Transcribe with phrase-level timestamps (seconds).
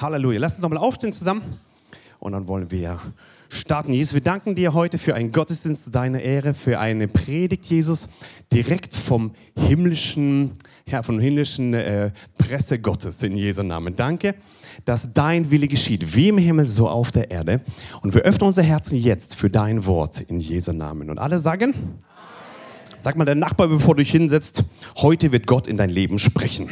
[0.00, 0.38] Halleluja.
[0.38, 1.42] Lass uns nochmal aufstehen zusammen.
[2.20, 2.98] Und dann wollen wir
[3.48, 3.92] starten.
[3.92, 8.08] Jesus, wir danken dir heute für einen Gottesdienst zu deiner Ehre, für eine Predigt, Jesus,
[8.52, 10.52] direkt vom himmlischen,
[10.86, 13.94] ja, vom himmlischen äh, Presse Gottes in Jesu Namen.
[13.94, 14.34] Danke,
[14.84, 17.60] dass dein Wille geschieht, wie im Himmel, so auf der Erde.
[18.02, 21.10] Und wir öffnen unser Herzen jetzt für dein Wort in Jesu Namen.
[21.10, 21.98] Und alle sagen, Amen.
[22.98, 24.64] sag mal dein Nachbar, bevor du dich hinsetzt,
[24.96, 26.68] heute wird Gott in dein Leben sprechen.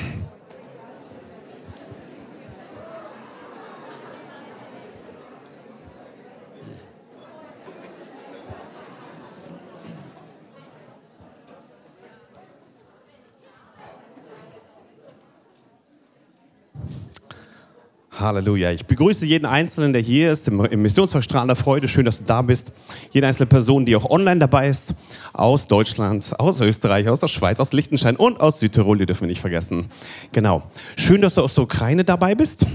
[18.16, 18.72] Halleluja.
[18.72, 21.88] Ich begrüße jeden Einzelnen, der hier ist, im, im Missionsverstrahlen der Freude.
[21.88, 22.74] Schön, dass du da bist.
[23.12, 24.94] Jede einzelne Person, die auch online dabei ist,
[25.32, 29.28] aus Deutschland, aus Österreich, aus der Schweiz, aus Liechtenstein und aus Südtirol, die dürfen wir
[29.30, 29.88] nicht vergessen.
[30.34, 30.64] Genau.
[30.98, 32.66] Schön, dass du aus der Ukraine dabei bist.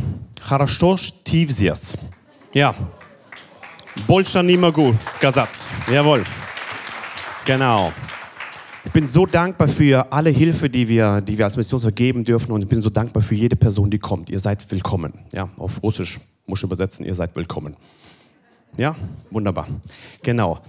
[0.40, 1.98] Хорошо Tivsias.
[2.54, 2.74] Ja.
[4.06, 5.50] Bolscha Nimagu, Skazat.
[5.92, 6.24] Jawohl.
[7.44, 7.92] Genau.
[8.83, 12.51] Ich bin so dankbar für alle Hilfe, die wir, die wir als Missionswerk geben dürfen
[12.51, 14.29] und ich bin so dankbar für jede Person, die kommt.
[14.31, 15.13] Ihr seid willkommen.
[15.33, 17.77] Ja, auf Russisch muss ich übersetzen, ihr seid willkommen.
[18.77, 18.95] Ja,
[19.29, 19.67] wunderbar.
[20.23, 20.59] Genau.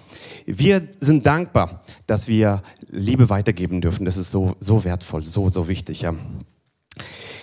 [0.45, 4.05] Wir sind dankbar, dass wir Liebe weitergeben dürfen.
[4.05, 6.03] Das ist so, so wertvoll, so, so wichtig.
[6.03, 6.15] Ja.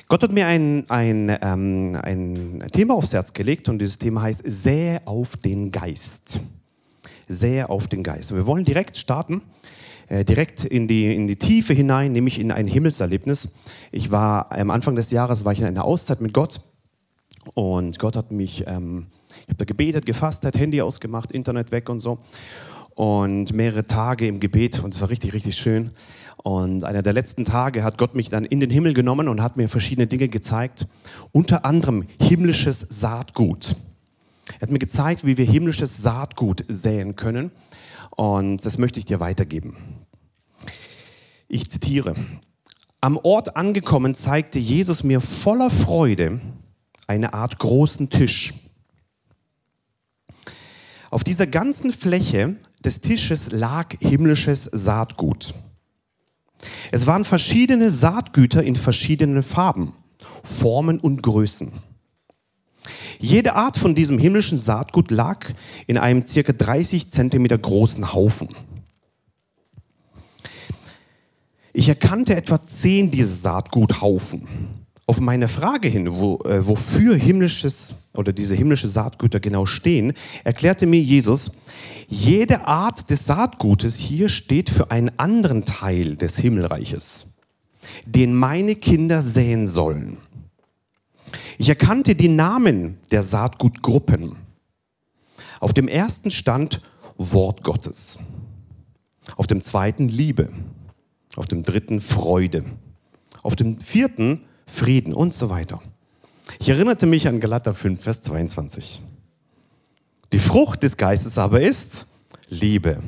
[0.07, 4.43] Gott hat mir ein, ein, ähm, ein Thema aufs Herz gelegt und dieses Thema heißt
[4.45, 6.41] Sähe auf den Geist.
[7.27, 8.31] Sähe auf den Geist.
[8.31, 9.41] Und wir wollen direkt starten
[10.09, 13.49] äh, direkt in die, in die Tiefe hinein, nämlich in ein Himmelserlebnis.
[13.91, 16.61] Ich war am Anfang des Jahres war ich in einer Auszeit mit Gott
[17.53, 19.07] und Gott hat mich, ähm,
[19.43, 22.17] ich habe da gebetet, gefastet, Handy ausgemacht, Internet weg und so
[22.95, 25.91] und mehrere Tage im Gebet und es war richtig, richtig schön.
[26.37, 29.57] Und einer der letzten Tage hat Gott mich dann in den Himmel genommen und hat
[29.57, 30.87] mir verschiedene Dinge gezeigt,
[31.31, 33.75] unter anderem himmlisches Saatgut.
[34.55, 37.51] Er hat mir gezeigt, wie wir himmlisches Saatgut säen können.
[38.15, 39.77] Und das möchte ich dir weitergeben.
[41.51, 42.15] Ich zitiere.
[43.01, 46.39] Am Ort angekommen zeigte Jesus mir voller Freude
[47.07, 48.53] eine Art großen Tisch.
[51.09, 55.55] Auf dieser ganzen Fläche des Tisches lag himmlisches Saatgut.
[56.91, 59.93] Es waren verschiedene Saatgüter in verschiedenen Farben,
[60.43, 61.71] Formen und Größen.
[63.17, 65.47] Jede Art von diesem himmlischen Saatgut lag
[65.87, 68.49] in einem circa 30 Zentimeter großen Haufen.
[71.79, 74.45] Ich erkannte etwa zehn dieser Saatguthaufen.
[75.05, 80.11] Auf meine Frage hin, wo, äh, wofür himmlisches oder diese himmlische Saatgüter genau stehen,
[80.43, 81.53] erklärte mir Jesus,
[82.09, 87.37] jede Art des Saatgutes hier steht für einen anderen Teil des Himmelreiches,
[88.05, 90.17] den meine Kinder säen sollen.
[91.57, 94.35] Ich erkannte die Namen der Saatgutgruppen.
[95.61, 96.81] Auf dem ersten stand
[97.17, 98.19] Wort Gottes.
[99.37, 100.49] Auf dem zweiten Liebe.
[101.39, 102.65] Auf dem dritten Freude.
[103.43, 105.81] Auf dem vierten Frieden und so weiter.
[106.59, 109.01] Ich erinnerte mich an Galater 5, Vers 22.
[110.33, 112.07] Die Frucht des Geistes aber ist
[112.49, 113.01] Liebe,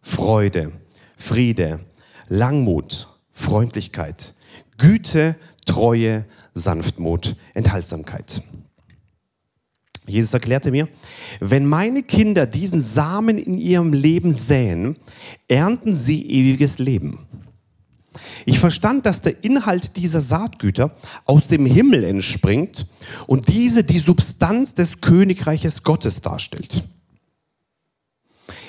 [0.00, 0.70] Freude,
[1.18, 1.80] Friede,
[2.28, 4.34] Langmut, Freundlichkeit,
[4.78, 5.34] Güte,
[5.66, 8.44] Treue, Sanftmut, Enthaltsamkeit.
[10.06, 10.88] Jesus erklärte mir,
[11.40, 14.94] wenn meine Kinder diesen Samen in ihrem Leben säen,
[15.48, 17.26] ernten sie ewiges Leben.
[18.44, 22.86] Ich verstand, dass der Inhalt dieser Saatgüter aus dem Himmel entspringt
[23.26, 26.84] und diese die Substanz des Königreiches Gottes darstellt.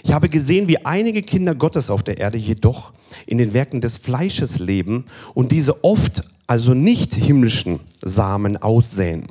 [0.04, 2.94] Ich habe gesehen, wie einige Kinder Gottes auf der Erde jedoch
[3.26, 9.28] in den Werken des Fleisches leben und diese oft also nicht himmlischen Samen aussäen.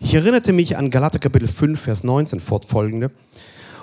[0.00, 3.10] Ich erinnerte mich an Galater Kapitel 5, Vers 19 fortfolgende,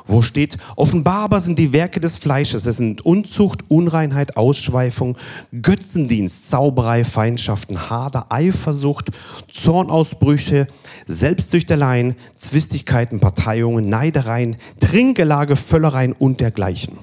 [0.07, 5.17] wo steht, offenbar aber sind die Werke des Fleisches, es sind Unzucht, Unreinheit, Ausschweifung,
[5.61, 9.11] Götzendienst, Zauberei, Feindschaften, Hader, Eifersucht,
[9.51, 10.67] Zornausbrüche,
[11.07, 16.97] Selbstsüchteleien, Zwistigkeiten, Parteiungen, Neidereien, Trinkgelage, Völlereien und dergleichen.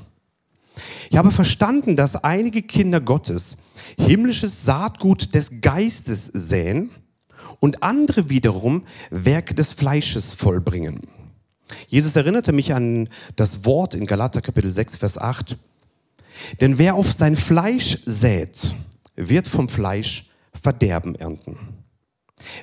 [1.11, 3.57] Ich habe verstanden, dass einige Kinder Gottes
[3.99, 6.91] himmlisches Saatgut des Geistes säen
[7.61, 11.01] und andere wiederum Werke des Fleisches vollbringen.
[11.89, 15.57] Jesus erinnerte mich an das Wort in Galater Kapitel 6, Vers 8.
[16.61, 18.75] Denn wer auf sein Fleisch sät,
[19.17, 21.57] wird vom Fleisch Verderben ernten.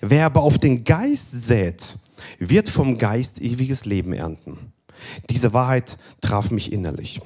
[0.01, 1.97] Wer aber auf den Geist sät,
[2.37, 4.73] wird vom Geist ewiges Leben ernten.
[5.29, 7.21] Diese Wahrheit traf mich innerlich.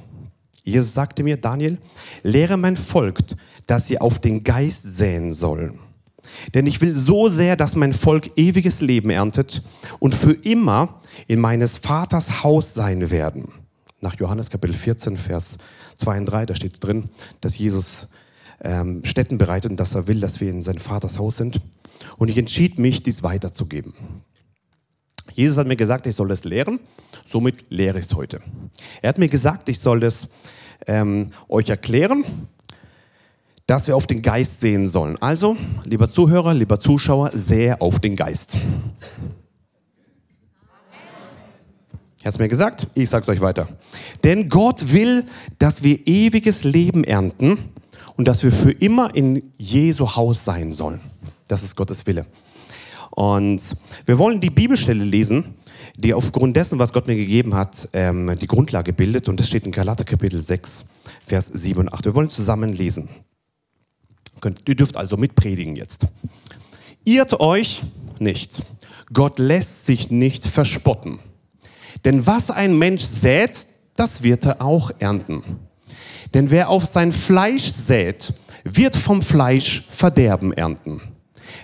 [0.64, 1.78] Jesus sagte mir, Daniel,
[2.22, 3.20] lehre mein Volk,
[3.68, 5.80] dass sie auf den Geist säen sollen.
[6.54, 9.64] Denn ich will so sehr, dass mein Volk ewiges Leben erntet
[10.00, 13.52] und für immer in meines Vaters Haus sein werden.
[14.02, 15.58] Nach Johannes Kapitel 14, Vers
[15.96, 17.06] 2 und 3, da steht drin,
[17.42, 18.10] dass Jesus
[18.62, 21.62] ähm, Städten bereitet und dass er will, dass wir in sein Vaters Haus sind.
[22.18, 23.94] Und ich entschied mich, dies weiterzugeben.
[25.34, 26.80] Jesus hat mir gesagt, ich soll das lehren,
[27.26, 28.40] somit lehre ich es heute.
[29.02, 30.28] Er hat mir gesagt, ich soll das
[30.86, 32.26] ähm, euch erklären,
[33.68, 35.18] dass wir auf den Geist sehen sollen.
[35.22, 35.56] Also,
[35.86, 38.58] lieber Zuhörer, lieber Zuschauer, sehe auf den Geist.
[42.24, 43.68] Er hat es mir gesagt, ich sage es euch weiter.
[44.24, 45.26] Denn Gott will,
[45.60, 47.70] dass wir ewiges Leben ernten
[48.16, 51.02] und dass wir für immer in Jesu Haus sein sollen.
[51.50, 52.26] Das ist Gottes Wille.
[53.12, 53.76] Und
[54.06, 55.56] wir wollen die Bibelstelle lesen,
[55.98, 59.28] die aufgrund dessen, was Gott mir gegeben hat, ähm, die Grundlage bildet.
[59.28, 60.86] Und das steht in Galater Kapitel 6,
[61.26, 62.06] Vers 7 und 8.
[62.06, 63.10] Wir wollen zusammen lesen.
[64.68, 66.08] Ihr dürft also mitpredigen jetzt.
[67.04, 67.84] Irrt euch
[68.20, 68.64] nicht.
[69.12, 71.20] Gott lässt sich nicht verspotten.
[72.06, 75.44] Denn was ein Mensch sät, das wird er auch ernten.
[76.34, 81.02] Denn wer auf sein Fleisch sät, wird vom Fleisch Verderben ernten.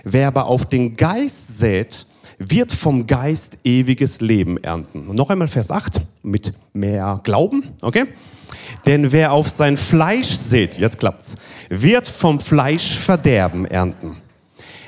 [0.04, 2.06] Wer aber auf den Geist sät,
[2.38, 5.08] wird vom Geist ewiges Leben ernten.
[5.08, 8.06] Und noch einmal Vers 8 mit mehr Glauben, okay?
[8.86, 11.36] Denn wer auf sein Fleisch sät, jetzt klappt's,
[11.68, 14.16] wird vom Fleisch Verderben ernten.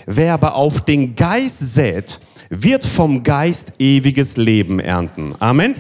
[0.07, 5.35] Wer aber auf den Geist sät, wird vom Geist ewiges Leben ernten.
[5.39, 5.75] Amen.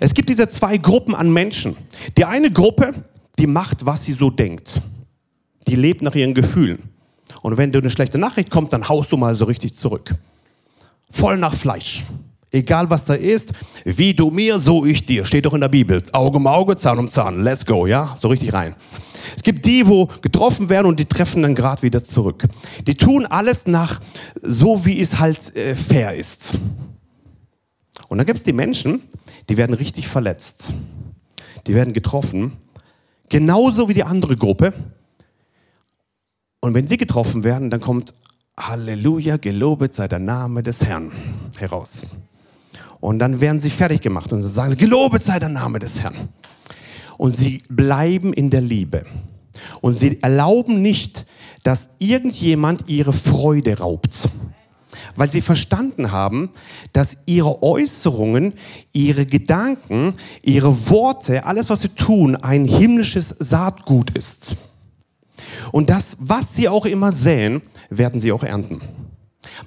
[0.00, 1.76] Es gibt diese zwei Gruppen an Menschen.
[2.16, 2.92] Die eine Gruppe,
[3.38, 4.82] die macht, was sie so denkt.
[5.68, 6.90] Die lebt nach ihren Gefühlen.
[7.42, 10.14] Und wenn du eine schlechte Nachricht kommt, dann haust du mal so richtig zurück.
[11.10, 12.02] Voll nach Fleisch.
[12.56, 13.52] Egal was da ist,
[13.84, 15.26] wie du mir, so ich dir.
[15.26, 16.02] Steht doch in der Bibel.
[16.12, 17.42] Auge um Auge, Zahn um Zahn.
[17.42, 18.16] Let's go, ja?
[18.18, 18.74] So richtig rein.
[19.36, 22.44] Es gibt die, wo getroffen werden und die treffen dann gerade wieder zurück.
[22.86, 24.00] Die tun alles nach
[24.40, 26.54] so, wie es halt äh, fair ist.
[28.08, 29.02] Und dann gibt es die Menschen,
[29.50, 30.72] die werden richtig verletzt.
[31.66, 32.56] Die werden getroffen.
[33.28, 34.72] Genauso wie die andere Gruppe.
[36.60, 38.14] Und wenn sie getroffen werden, dann kommt
[38.58, 41.12] Halleluja, gelobet sei der Name des Herrn
[41.58, 42.06] heraus.
[43.06, 46.28] Und dann werden sie fertig gemacht und sagen sie, gelobet sei der Name des Herrn.
[47.18, 49.04] Und sie bleiben in der Liebe.
[49.80, 51.24] Und sie erlauben nicht,
[51.62, 54.28] dass irgendjemand ihre Freude raubt.
[55.14, 56.50] Weil sie verstanden haben,
[56.92, 58.54] dass ihre Äußerungen,
[58.92, 64.56] ihre Gedanken, ihre Worte, alles, was sie tun, ein himmlisches Saatgut ist.
[65.70, 68.82] Und das, was sie auch immer säen, werden sie auch ernten.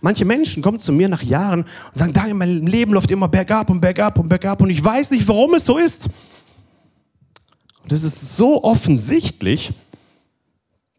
[0.01, 3.69] Manche Menschen kommen zu mir nach Jahren und sagen, da mein Leben läuft immer bergab
[3.69, 6.09] und bergab und bergab und ich weiß nicht, warum es so ist.
[7.83, 9.73] Und das ist so offensichtlich.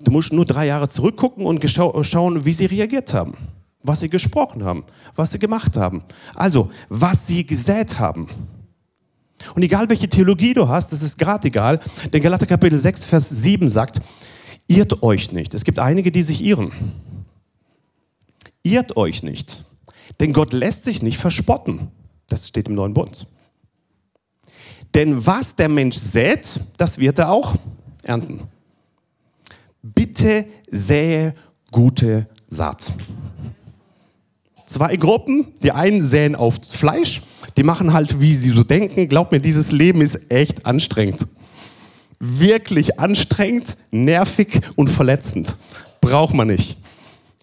[0.01, 3.35] Du musst nur drei Jahre zurückgucken und schauen, wie sie reagiert haben,
[3.83, 4.85] was sie gesprochen haben,
[5.15, 6.03] was sie gemacht haben.
[6.35, 8.29] Also, was sie gesät haben.
[9.55, 11.81] Und egal welche Theologie du hast, das ist gerade egal,
[12.13, 14.01] denn Galater Kapitel 6, Vers 7 sagt,
[14.69, 15.55] irrt euch nicht.
[15.55, 16.93] Es gibt einige, die sich irren.
[18.63, 19.65] Irrt euch nicht,
[20.19, 21.89] denn Gott lässt sich nicht verspotten.
[22.29, 23.27] Das steht im neuen Bund.
[24.95, 27.55] Denn was der Mensch sät, das wird er auch
[28.03, 28.49] ernten.
[29.83, 31.35] Bitte sähe
[31.71, 32.93] gute Saat.
[34.67, 37.23] Zwei Gruppen, die einen säen auf Fleisch,
[37.57, 39.09] die machen halt, wie sie so denken.
[39.09, 41.27] Glaub mir, dieses Leben ist echt anstrengend.
[42.19, 45.57] Wirklich anstrengend, nervig und verletzend.
[46.01, 46.77] Braucht man nicht.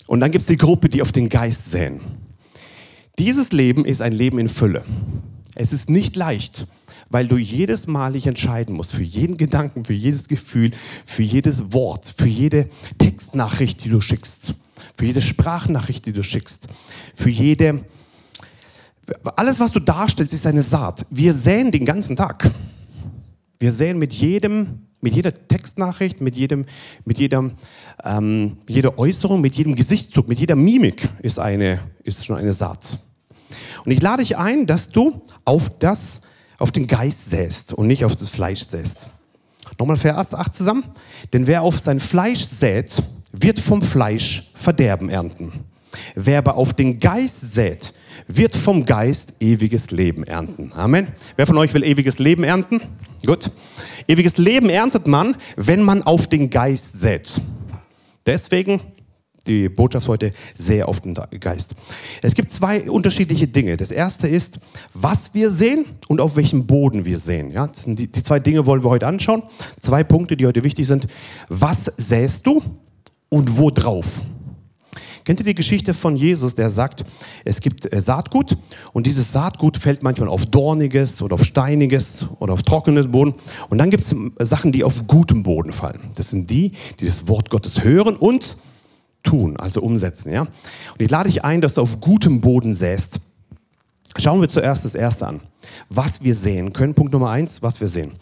[0.08, 2.02] Und dann gibt es die Gruppe, die auf den Geist säen.
[3.20, 4.84] Dieses Leben ist ein Leben in Fülle.
[5.56, 6.68] Es ist nicht leicht,
[7.10, 10.72] weil du jedes Mal dich entscheiden musst, für jeden Gedanken, für jedes Gefühl,
[11.06, 14.54] für jedes Wort, für jede Textnachricht, die du schickst,
[14.98, 16.68] für jede Sprachnachricht, die du schickst,
[17.14, 17.84] für jede...
[19.36, 21.06] Alles, was du darstellst, ist eine Saat.
[21.10, 22.52] Wir säen den ganzen Tag.
[23.58, 26.66] Wir säen mit jedem mit jeder Textnachricht, mit, jedem,
[27.06, 27.51] mit jeder,
[28.04, 33.00] ähm, jeder Äußerung, mit jedem Gesichtszug, mit jeder Mimik ist, eine, ist schon eine Saat.
[33.86, 36.22] Und ich lade dich ein, dass du auf, das,
[36.58, 39.10] auf den Geist säst und nicht auf das Fleisch säst.
[39.80, 40.84] Nochmal Vers 8 zusammen.
[41.34, 43.01] Denn wer auf sein Fleisch sät,
[43.32, 45.66] wird vom Fleisch Verderben ernten.
[46.16, 47.94] Wer aber auf den Geist sät,
[48.27, 50.71] wird vom Geist ewiges Leben ernten.
[50.74, 51.07] Amen.
[51.36, 52.81] Wer von euch will ewiges Leben ernten?
[53.25, 53.51] Gut.
[54.07, 57.41] Ewiges Leben erntet man, wenn man auf den Geist sät.
[58.25, 58.81] Deswegen
[59.47, 61.75] die Botschaft heute sehr auf den Geist.
[62.21, 63.77] Es gibt zwei unterschiedliche Dinge.
[63.77, 64.59] Das erste ist,
[64.93, 67.51] was wir sehen und auf welchem Boden wir sehen.
[67.51, 69.43] Ja, die, die zwei Dinge wollen wir heute anschauen.
[69.79, 71.07] Zwei Punkte, die heute wichtig sind.
[71.50, 72.62] Was säst du
[73.29, 74.21] und wo drauf?
[75.27, 77.03] Kennt ihr die Geschichte von Jesus, der sagt,
[77.43, 78.55] es gibt äh, Saatgut
[78.93, 83.34] und dieses Saatgut fällt manchmal auf dorniges oder auf steiniges oder auf trockenes Boden.
[83.67, 86.12] Und dann gibt es Sachen, die auf gutem Boden fallen.
[86.15, 88.55] Das sind die, die das Wort Gottes hören und
[89.22, 90.31] tun, also umsetzen.
[90.31, 90.43] Ja?
[90.43, 90.50] Und
[91.00, 93.19] ich lade dich ein, dass du auf gutem Boden säst.
[94.17, 95.41] Schauen wir zuerst das Erste an.
[95.89, 96.93] Was wir sehen können.
[96.93, 98.13] Punkt Nummer eins, was wir sehen.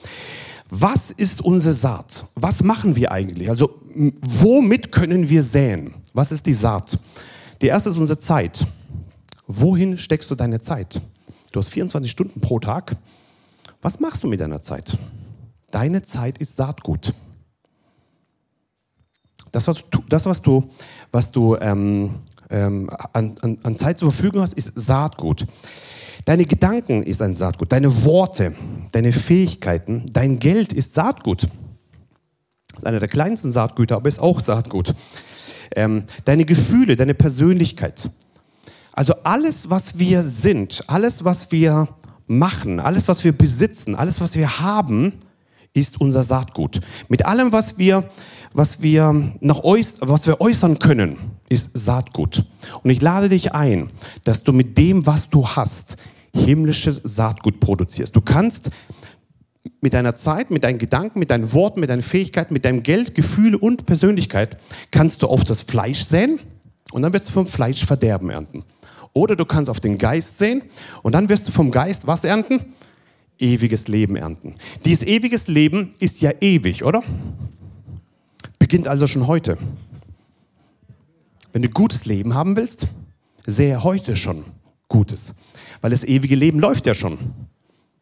[0.70, 2.26] Was ist unsere Saat?
[2.36, 3.50] Was machen wir eigentlich?
[3.50, 3.82] Also
[4.22, 5.96] womit können wir säen?
[6.14, 7.00] Was ist die Saat?
[7.62, 8.66] Die erste ist unsere Zeit.
[9.48, 11.02] Wohin steckst du deine Zeit?
[11.52, 12.96] Du hast 24 Stunden pro Tag.
[13.82, 14.98] Was machst du mit deiner Zeit?
[15.72, 17.14] Deine Zeit ist Saatgut.
[19.52, 20.70] Das, was du, das, was du,
[21.12, 22.16] was du ähm,
[22.50, 25.46] ähm, an, an, an Zeit zur Verfügung hast, ist Saatgut.
[26.26, 28.56] Deine Gedanken ist ein Saatgut, deine Worte,
[28.92, 31.44] deine Fähigkeiten, dein Geld ist Saatgut.
[31.44, 34.96] Das ist einer der kleinsten Saatgüter, aber ist auch Saatgut.
[35.76, 38.10] Ähm, deine Gefühle, deine Persönlichkeit.
[38.92, 41.90] Also alles, was wir sind, alles, was wir
[42.26, 45.14] machen, alles, was wir besitzen, alles, was wir haben,
[45.74, 46.82] ist unser Saatgut.
[47.08, 48.10] Mit allem, was wir,
[48.54, 51.18] was wir, nach äuß was wir äußern können,
[51.50, 52.46] ist Saatgut.
[52.82, 53.90] Und ich lade dich ein,
[54.24, 55.98] dass du mit dem, was du hast,
[56.36, 58.16] himmlisches Saatgut produzierst.
[58.16, 58.70] Du kannst
[59.82, 63.16] mit deiner Zeit, mit deinen Gedanken, mit deinen Worten, mit deinen Fähigkeiten, mit deinem Geld,
[63.16, 64.58] Gefühle und Persönlichkeit,
[64.92, 66.40] kannst du auf das Fleisch säen
[66.92, 68.64] und dann wirst du vom Fleisch Verderben ernten.
[69.14, 70.64] Oder du kannst auf den Geist säen
[71.04, 72.74] und dann wirst du vom Geist was ernten?
[73.40, 74.56] Ewiges Leben ernten.
[74.86, 77.04] Dieses ewiges Leben ist ja ewig, oder?
[78.60, 79.58] Beginnt also schon heute.
[81.54, 82.88] Wenn du gutes Leben haben willst,
[83.46, 84.46] sähe heute schon
[84.88, 85.36] Gutes
[85.82, 87.18] weil das ewige Leben läuft ja schon.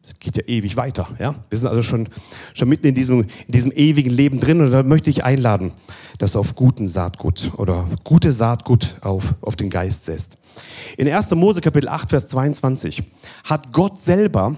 [0.02, 1.08] Es geht ja ewig weiter.
[1.18, 1.34] Ja?
[1.48, 2.08] Wir sind also schon,
[2.52, 5.72] schon mitten in diesem, in diesem ewigen Leben drin und da möchte ich einladen,
[6.18, 10.36] dass du auf guten Saatgut oder gute Saatgut auf, auf den Geist setzt.
[10.98, 11.30] In 1.
[11.30, 13.02] Mose Kapitel 8, Vers 22
[13.44, 14.54] hat Gott selber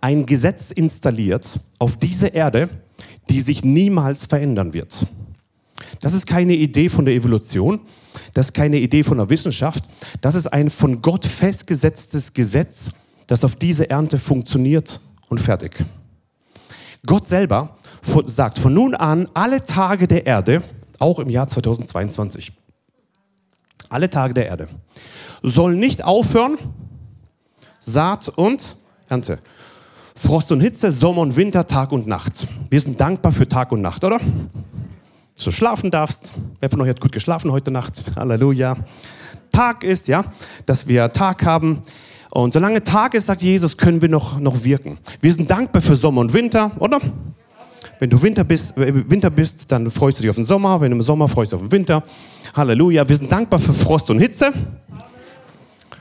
[0.00, 2.68] ein Gesetz installiert auf diese Erde,
[3.30, 5.06] die sich niemals verändern wird.
[6.00, 7.80] Das ist keine Idee von der Evolution,
[8.34, 9.84] das ist keine Idee von der Wissenschaft.
[10.20, 12.90] Das ist ein von Gott festgesetztes Gesetz,
[13.26, 15.76] das auf diese Ernte funktioniert und fertig.
[17.06, 17.76] Gott selber
[18.26, 20.62] sagt von nun an alle Tage der Erde,
[20.98, 22.52] auch im Jahr 2022,
[23.88, 24.68] alle Tage der Erde,
[25.42, 26.58] sollen nicht aufhören,
[27.80, 28.76] Saat und
[29.08, 29.40] Ernte.
[30.14, 32.46] Frost und Hitze, Sommer und Winter, Tag und Nacht.
[32.70, 34.20] Wir sind dankbar für Tag und Nacht, oder?
[35.42, 36.34] So schlafen darfst.
[36.60, 38.04] Wer von euch hat gut geschlafen heute Nacht?
[38.16, 38.76] Halleluja.
[39.52, 40.24] Tag ist, ja,
[40.66, 41.82] dass wir Tag haben.
[42.30, 44.98] Und solange Tag ist, sagt Jesus, können wir noch, noch wirken.
[45.20, 46.98] Wir sind dankbar für Sommer und Winter, oder?
[47.98, 50.80] Wenn du Winter bist, äh, Winter bist, dann freust du dich auf den Sommer.
[50.80, 52.02] Wenn du im Sommer freust du auf den Winter.
[52.54, 53.08] Halleluja.
[53.08, 54.52] Wir sind dankbar für Frost und Hitze.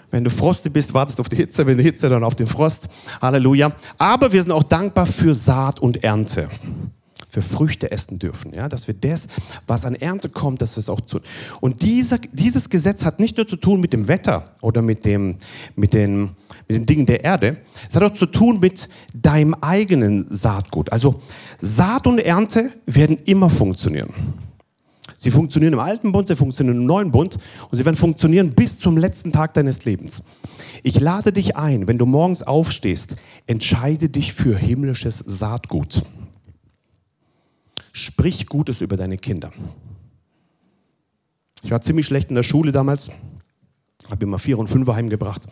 [0.09, 1.65] Wenn du frostig bist, wartest du auf die Hitze.
[1.65, 2.89] Wenn du Hitze, dann auf den Frost.
[3.21, 3.73] Halleluja.
[3.97, 6.49] Aber wir sind auch dankbar für Saat und Ernte
[7.31, 8.53] für Früchte essen dürfen.
[8.53, 8.67] Ja?
[8.67, 9.27] Dass wir das,
[9.65, 11.21] was an Ernte kommt, dass wir es auch tun.
[11.61, 15.37] Und dieser, dieses Gesetz hat nicht nur zu tun mit dem Wetter oder mit, dem,
[15.75, 16.31] mit, den,
[16.67, 17.57] mit den Dingen der Erde,
[17.89, 20.91] es hat auch zu tun mit deinem eigenen Saatgut.
[20.91, 21.21] Also
[21.61, 24.13] Saat und Ernte werden immer funktionieren.
[25.17, 27.37] Sie funktionieren im alten Bund, sie funktionieren im neuen Bund
[27.69, 30.23] und sie werden funktionieren bis zum letzten Tag deines Lebens.
[30.83, 36.03] Ich lade dich ein, wenn du morgens aufstehst, entscheide dich für himmlisches Saatgut.
[37.91, 39.51] Sprich Gutes über deine Kinder.
[41.63, 43.11] Ich war ziemlich schlecht in der Schule damals,
[44.09, 45.47] habe immer Vier- und Fünfer heimgebracht.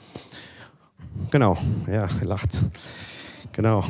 [1.32, 2.64] Genau, ja, lacht.
[3.52, 3.84] Genau.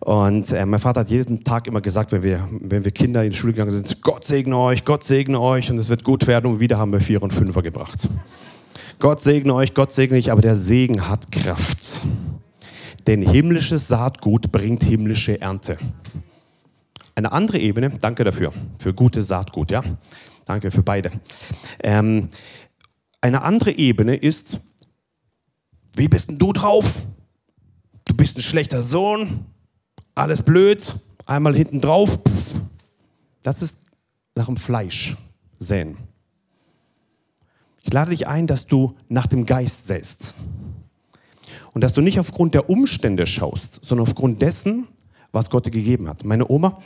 [0.00, 3.30] Und äh, mein Vater hat jeden Tag immer gesagt, wenn wir, wenn wir Kinder in
[3.30, 6.52] die Schule gegangen sind, Gott segne euch, Gott segne euch und es wird gut werden.
[6.52, 8.08] Und wieder haben wir Vier- und Fünfer gebracht.
[8.98, 12.02] Gott segne euch, Gott segne ich, aber der Segen hat Kraft.
[13.06, 15.78] Denn himmlisches Saatgut bringt himmlische Ernte.
[17.14, 19.82] Eine andere Ebene, danke dafür, für gute Saatgut, ja.
[20.44, 21.12] Danke für beide.
[21.82, 22.28] Ähm,
[23.20, 24.60] eine andere Ebene ist,
[25.96, 27.02] wie bist denn du drauf?
[28.04, 29.46] Du bist ein schlechter Sohn,
[30.14, 30.94] alles blöd,
[31.24, 32.18] einmal hinten drauf.
[32.18, 32.60] Pff.
[33.42, 33.78] Das ist
[34.34, 35.16] nach dem Fleisch
[35.58, 35.96] säen.
[37.82, 40.34] Ich lade dich ein, dass du nach dem Geist säst.
[41.72, 44.88] Und dass du nicht aufgrund der Umstände schaust, sondern aufgrund dessen,
[45.34, 46.24] was Gott dir gegeben hat.
[46.24, 46.80] Meine Oma,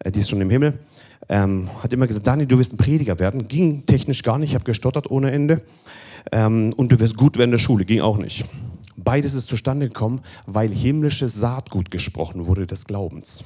[0.00, 0.78] äh, die ist schon im Himmel,
[1.28, 3.48] ähm, hat immer gesagt, Dani, du wirst ein Prediger werden.
[3.48, 5.62] Ging technisch gar nicht, ich habe gestottert ohne Ende.
[6.32, 8.44] Ähm, und du wirst gut werden in der Schule, ging auch nicht.
[8.96, 13.44] Beides ist zustande gekommen, weil himmlisches Saatgut gesprochen wurde des Glaubens.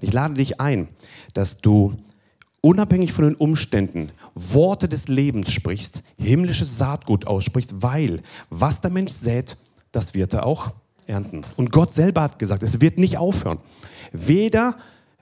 [0.00, 0.88] Ich lade dich ein,
[1.32, 1.92] dass du
[2.60, 8.20] unabhängig von den Umständen Worte des Lebens sprichst, himmlisches Saatgut aussprichst, weil
[8.50, 9.56] was der Mensch sät,
[9.92, 10.72] das wird er auch
[11.10, 11.42] ernten.
[11.56, 13.58] Und Gott selber hat gesagt, es wird nicht aufhören.
[14.12, 14.76] Weder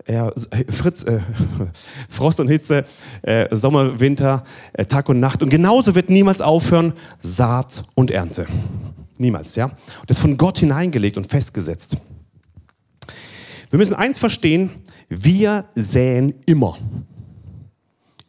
[0.05, 0.31] äh,
[0.71, 1.21] Fritz, äh,
[2.09, 2.85] Frost und Hitze,
[3.23, 5.43] äh, Sommer, Winter, äh, Tag und Nacht.
[5.43, 8.47] Und genauso wird niemals aufhören Saat und Ernte.
[9.19, 9.67] Niemals, ja.
[9.67, 9.77] Und
[10.07, 11.97] das ist von Gott hineingelegt und festgesetzt.
[13.71, 14.71] Wir müssen eins verstehen,
[15.09, 16.79] wir säen immer.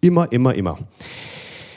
[0.02, 0.80] Immer, immer, immer.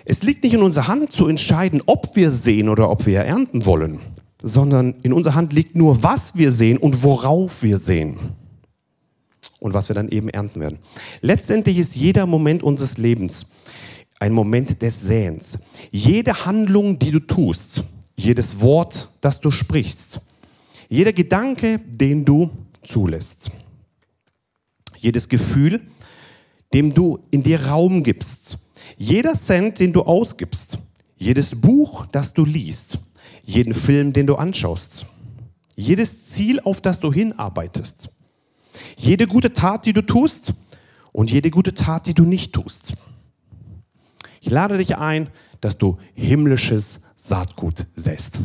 [0.05, 3.67] Es liegt nicht in unserer Hand zu entscheiden, ob wir sehen oder ob wir ernten
[3.67, 4.01] wollen,
[4.43, 8.33] sondern in unserer Hand liegt nur, was wir sehen und worauf wir sehen
[9.61, 10.79] und was wir dann eben ernten werden.
[11.21, 13.47] Letztendlich ist jeder Moment unseres Lebens
[14.19, 15.59] ein Moment des Säens.
[15.91, 17.85] Jede Handlung, die du tust,
[18.17, 20.21] jedes Wort, das du sprichst,
[20.89, 22.51] jeder Gedanke, den du
[22.85, 23.51] zulässt,
[24.99, 25.81] jedes Gefühl,
[26.75, 28.59] dem du in dir Raum gibst,
[28.97, 30.79] jeder Cent, den du ausgibst,
[31.17, 32.99] jedes Buch, das du liest,
[33.43, 35.07] jeden Film, den du anschaust,
[35.75, 38.09] jedes Ziel, auf das du hinarbeitest,
[38.97, 40.55] jede gute Tat, die du tust
[41.13, 42.95] und jede gute Tat, die du nicht tust.
[44.41, 45.29] Ich lade dich ein,
[45.61, 48.41] dass du himmlisches Saatgut säst.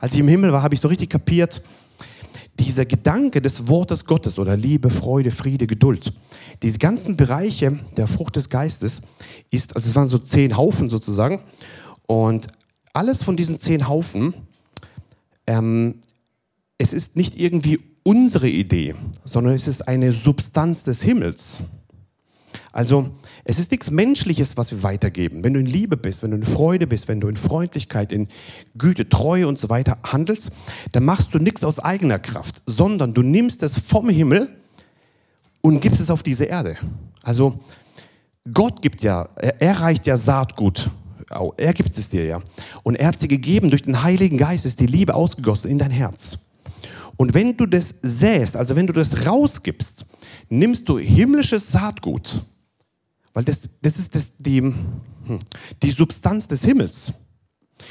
[0.00, 1.62] Als ich im Himmel war, habe ich so richtig kapiert,
[2.58, 6.12] dieser Gedanke des Wortes Gottes oder Liebe, Freude, Friede, Geduld,
[6.62, 9.02] diese ganzen Bereiche der Frucht des Geistes
[9.50, 11.40] ist, also es waren so zehn Haufen sozusagen,
[12.06, 12.48] und
[12.96, 14.34] alles von diesen zehn Haufen,
[15.46, 15.96] ähm,
[16.78, 21.60] es ist nicht irgendwie unsere Idee, sondern es ist eine Substanz des Himmels.
[22.72, 23.10] Also
[23.44, 25.44] es ist nichts Menschliches, was wir weitergeben.
[25.44, 28.28] Wenn du in Liebe bist, wenn du in Freude bist, wenn du in Freundlichkeit, in
[28.76, 30.50] Güte, Treue und so weiter handelst,
[30.92, 34.50] dann machst du nichts aus eigener Kraft, sondern du nimmst es vom Himmel
[35.60, 36.76] und gibst es auf diese Erde.
[37.22, 37.58] Also
[38.52, 40.90] Gott gibt ja, er, er reicht ja Saatgut.
[41.56, 42.40] Er gibt es dir ja.
[42.82, 45.90] Und er hat sie gegeben durch den Heiligen Geist, ist die Liebe ausgegossen in dein
[45.90, 46.38] Herz.
[47.16, 50.04] Und wenn du das säst, also wenn du das rausgibst,
[50.48, 52.44] nimmst du himmlisches Saatgut,
[53.32, 54.74] weil das, das ist das, die, hm,
[55.82, 57.12] die Substanz des Himmels.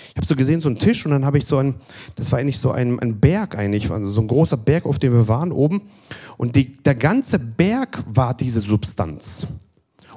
[0.09, 1.75] Ich habe so gesehen, so einen Tisch und dann habe ich so ein,
[2.15, 5.13] das war eigentlich so ein, ein Berg eigentlich, also so ein großer Berg, auf dem
[5.13, 5.89] wir waren oben.
[6.37, 9.47] Und die, der ganze Berg war diese Substanz.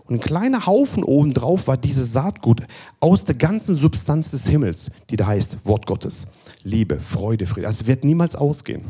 [0.09, 2.63] Und ein kleiner Haufen oben drauf war dieses Saatgut
[2.99, 6.29] aus der ganzen Substanz des Himmels, die da heißt Wort Gottes.
[6.65, 7.67] Liebe, Freude, Friede.
[7.67, 8.87] Also wird niemals ausgehen.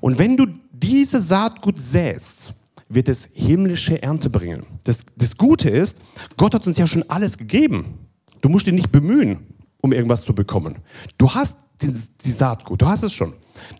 [0.00, 2.54] Und wenn du diese Saatgut säst,
[2.88, 4.66] wird es himmlische Ernte bringen.
[4.84, 5.98] Das, das Gute ist,
[6.36, 7.98] Gott hat uns ja schon alles gegeben.
[8.42, 9.46] Du musst dich nicht bemühen,
[9.80, 10.78] um irgendwas zu bekommen.
[11.16, 13.32] Du hast die, die Saatgut, du hast es schon.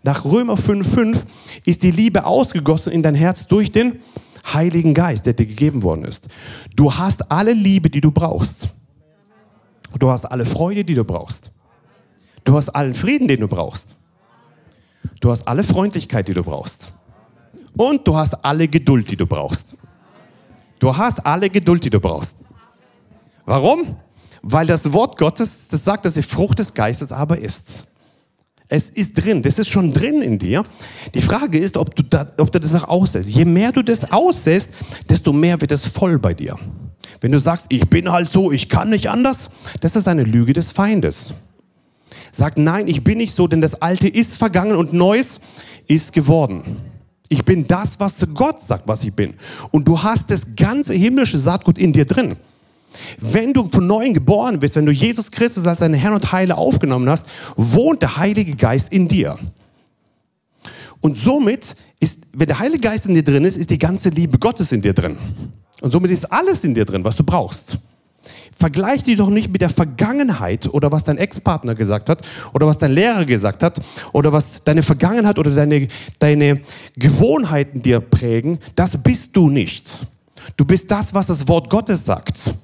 [0.03, 1.25] Nach Römer 5,5
[1.65, 3.99] ist die Liebe ausgegossen in dein Herz durch den
[4.53, 6.29] Heiligen Geist, der dir gegeben worden ist.
[6.75, 8.69] Du hast alle Liebe, die du brauchst.
[9.97, 11.51] Du hast alle Freude, die du brauchst.
[12.43, 13.95] Du hast allen Frieden, den du brauchst.
[15.19, 16.91] Du hast alle Freundlichkeit, die du brauchst.
[17.75, 19.75] Und du hast alle Geduld, die du brauchst.
[20.79, 22.37] Du hast alle Geduld, die du brauchst.
[23.45, 23.97] Warum?
[24.41, 27.85] Weil das Wort Gottes, das sagt, dass die Frucht des Geistes aber ist.
[28.67, 30.63] Es ist drin, das ist schon drin in dir.
[31.13, 33.29] Die Frage ist, ob du, da, ob du das auch aussäst.
[33.29, 34.71] Je mehr du das aussäst,
[35.07, 36.57] desto mehr wird es voll bei dir.
[37.21, 39.51] Wenn du sagst, ich bin halt so, ich kann nicht anders,
[39.81, 41.35] das ist eine Lüge des Feindes.
[42.31, 45.39] Sagt, nein, ich bin nicht so, denn das Alte ist vergangen und Neues
[45.87, 46.81] ist geworden.
[47.29, 49.35] Ich bin das, was Gott sagt, was ich bin.
[49.71, 52.35] Und du hast das ganze himmlische Saatgut in dir drin.
[53.19, 56.57] Wenn du von neuem geboren bist, wenn du Jesus Christus als deinen Herrn und Heiler
[56.57, 59.37] aufgenommen hast, wohnt der Heilige Geist in dir.
[61.01, 64.39] Und somit ist, wenn der Heilige Geist in dir drin ist, ist die ganze Liebe
[64.39, 65.17] Gottes in dir drin.
[65.81, 67.77] Und somit ist alles in dir drin, was du brauchst.
[68.57, 72.21] Vergleich dich doch nicht mit der Vergangenheit oder was dein Ex-Partner gesagt hat
[72.53, 73.81] oder was dein Lehrer gesagt hat
[74.13, 76.61] oder was deine Vergangenheit oder deine, deine
[76.95, 78.59] Gewohnheiten dir prägen.
[78.75, 80.07] Das bist du nicht.
[80.55, 82.55] Du bist das, was das Wort Gottes sagt.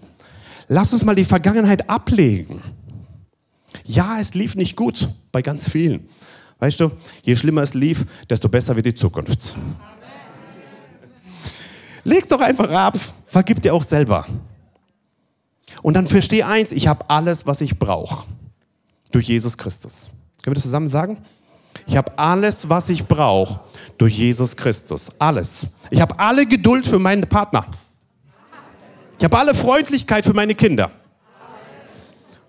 [0.74, 2.62] Lass uns mal die Vergangenheit ablegen.
[3.84, 6.08] Ja, es lief nicht gut bei ganz vielen.
[6.60, 6.92] Weißt du,
[7.24, 9.58] je schlimmer es lief, desto besser wird die Zukunft.
[12.06, 12.98] Leg's doch einfach ab.
[13.26, 14.26] Vergib dir auch selber.
[15.82, 18.26] Und dann verstehe eins, ich habe alles, was ich brauche.
[19.12, 20.10] Durch Jesus Christus.
[20.42, 21.18] Können wir das zusammen sagen?
[21.86, 23.60] Ich habe alles, was ich brauche
[23.98, 25.12] durch Jesus Christus.
[25.20, 25.68] Alles.
[25.90, 27.66] Ich habe alle Geduld für meinen Partner.
[29.22, 30.90] Ich habe alle Freundlichkeit für meine Kinder.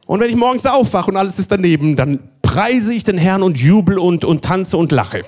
[0.06, 3.58] Und wenn ich morgens aufwache und alles ist daneben, dann preise ich den Herrn und
[3.58, 5.20] jubel und, und tanze und lache.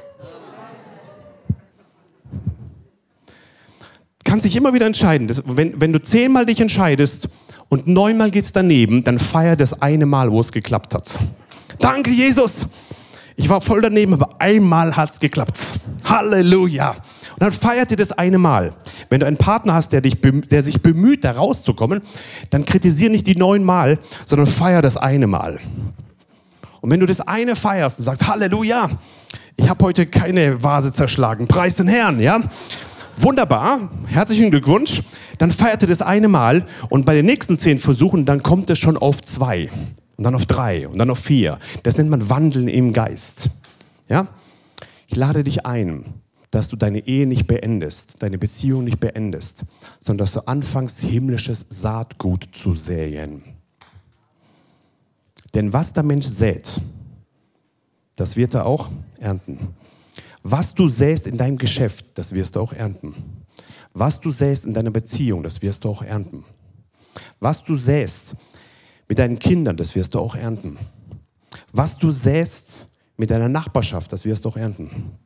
[4.25, 5.29] kannst dich immer wieder entscheiden.
[5.29, 7.29] Das, wenn, wenn du zehnmal dich entscheidest
[7.69, 11.19] und neunmal geht es daneben, dann feier das eine Mal, wo es geklappt hat.
[11.79, 12.69] Danke, Jesus.
[13.37, 15.75] Ich war voll daneben, aber einmal hat es geklappt.
[16.05, 16.97] Halleluja.
[17.35, 18.73] Und dann feiert ihr das eine Mal.
[19.11, 22.01] Wenn du einen Partner hast, der, dich, der sich bemüht, da rauszukommen,
[22.51, 25.59] dann kritisier nicht die neun Mal, sondern feier das eine Mal.
[26.81, 28.91] Und wenn du das eine feierst und sagst, Halleluja,
[29.57, 32.41] ich habe heute keine Vase zerschlagen, preis den Herrn, ja?
[33.17, 35.03] Wunderbar, herzlichen Glückwunsch.
[35.39, 38.79] Dann feiert ihr das eine Mal und bei den nächsten zehn Versuchen, dann kommt es
[38.79, 39.71] schon auf zwei
[40.17, 41.59] und dann auf drei und dann auf vier.
[41.83, 43.51] Das nennt man Wandeln im Geist.
[44.09, 44.29] Ja?
[45.07, 46.05] Ich lade dich ein,
[46.55, 49.65] dass du deine Ehe nicht beendest, deine Beziehung nicht beendest,
[49.99, 53.43] sondern dass du anfängst, himmlisches Saatgut zu säen.
[55.53, 56.81] Denn was der Mensch sät,
[58.15, 58.89] das wird er auch
[59.19, 59.75] ernten.
[60.45, 63.17] Was du säst in deinem Geschäft, das wirst du auch ernten.
[63.93, 66.45] Was du säst in deiner Beziehung, das wirst du auch ernten.
[67.41, 68.37] Was du säst
[69.09, 70.79] mit deinen Kindern, das wirst du auch ernten.
[71.73, 72.87] Was du säst
[73.17, 75.19] mit deiner Nachbarschaft, das wirst du auch ernten.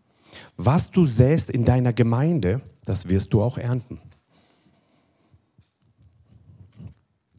[0.60, 4.00] Was du säst in deiner Gemeinde, das wirst du auch ernten.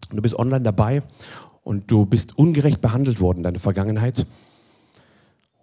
[0.09, 1.03] Du bist online dabei
[1.63, 4.25] und du bist ungerecht behandelt worden in deiner Vergangenheit.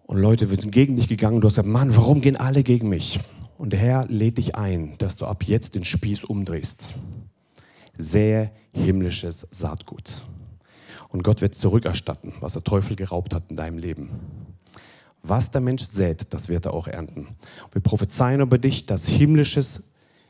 [0.05, 1.41] Und Leute, sind gegen dich gegangen.
[1.41, 3.21] Du hast gesagt, Mann, warum gehen alle gegen mich?
[3.57, 6.95] Und der Herr lädt dich ein, dass du ab jetzt den Spieß umdrehst.
[7.97, 10.21] Sehr himmlisches Saatgut.
[11.09, 14.11] Und Gott wird zurückerstatten, was der Teufel geraubt hat in deinem Leben.
[15.29, 17.29] Was der Mensch sät, das wird er auch ernten.
[17.73, 19.85] Wir prophezeien über dich, dass himmlisches,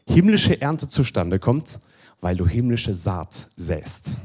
[0.07, 1.81] himmlische Ernte zustande kommt,
[2.23, 4.17] weil du himmlische Saat säst.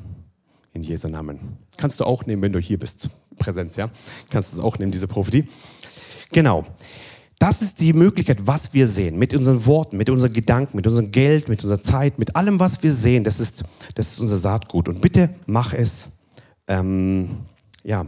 [0.74, 1.58] In Jesu Namen.
[1.76, 3.10] Kannst du auch nehmen, wenn du hier bist.
[3.38, 3.90] Präsenz, ja?
[4.30, 5.46] Kannst du es auch nehmen, diese Prophetie.
[6.32, 6.66] Genau.
[7.38, 11.12] Das ist die Möglichkeit, was wir sehen, mit unseren Worten, mit unseren Gedanken, mit unserem
[11.12, 13.24] Geld, mit unserer Zeit, mit allem, was wir sehen.
[13.26, 13.64] Das ist,
[13.96, 14.88] das ist unser Saatgut.
[14.88, 16.12] Und bitte mach es,
[16.68, 17.40] ähm,
[17.84, 18.06] ja,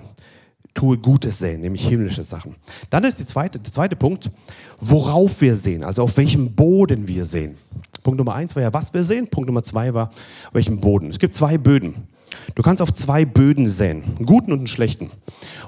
[0.73, 2.55] tue Gutes sehen, nämlich himmlische Sachen.
[2.89, 4.31] Dann ist die zweite, der zweite Punkt,
[4.79, 7.55] worauf wir sehen, also auf welchem Boden wir sehen.
[8.01, 9.27] Punkt Nummer eins war ja, was wir sehen.
[9.27, 11.09] Punkt Nummer zwei war, auf welchem Boden.
[11.09, 12.07] Es gibt zwei Böden.
[12.55, 15.12] Du kannst auf zwei Böden säen, einen guten und einen schlechten.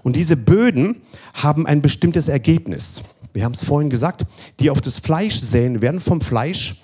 [0.03, 0.97] Und diese Böden
[1.33, 3.03] haben ein bestimmtes Ergebnis.
[3.33, 4.25] Wir haben es vorhin gesagt,
[4.59, 6.81] die auf das Fleisch säen, werden vom Fleisch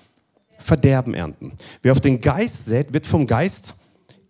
[0.58, 1.54] Verderben ernten.
[1.82, 3.74] Wer auf den Geist sät, wird vom Geist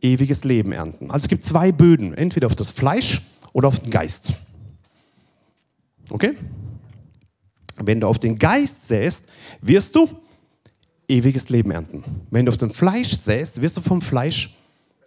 [0.02, 1.12] ewiges Leben ernten.
[1.12, 3.22] Also es gibt zwei Böden, entweder auf das Fleisch
[3.54, 4.34] oder auf den Geist.
[6.10, 6.36] Okay?
[7.78, 9.26] Wenn du auf den Geist säst,
[9.62, 10.10] wirst du
[11.08, 12.04] ewiges Leben ernten.
[12.30, 14.56] Wenn du auf dem Fleisch säst, wirst du vom Fleisch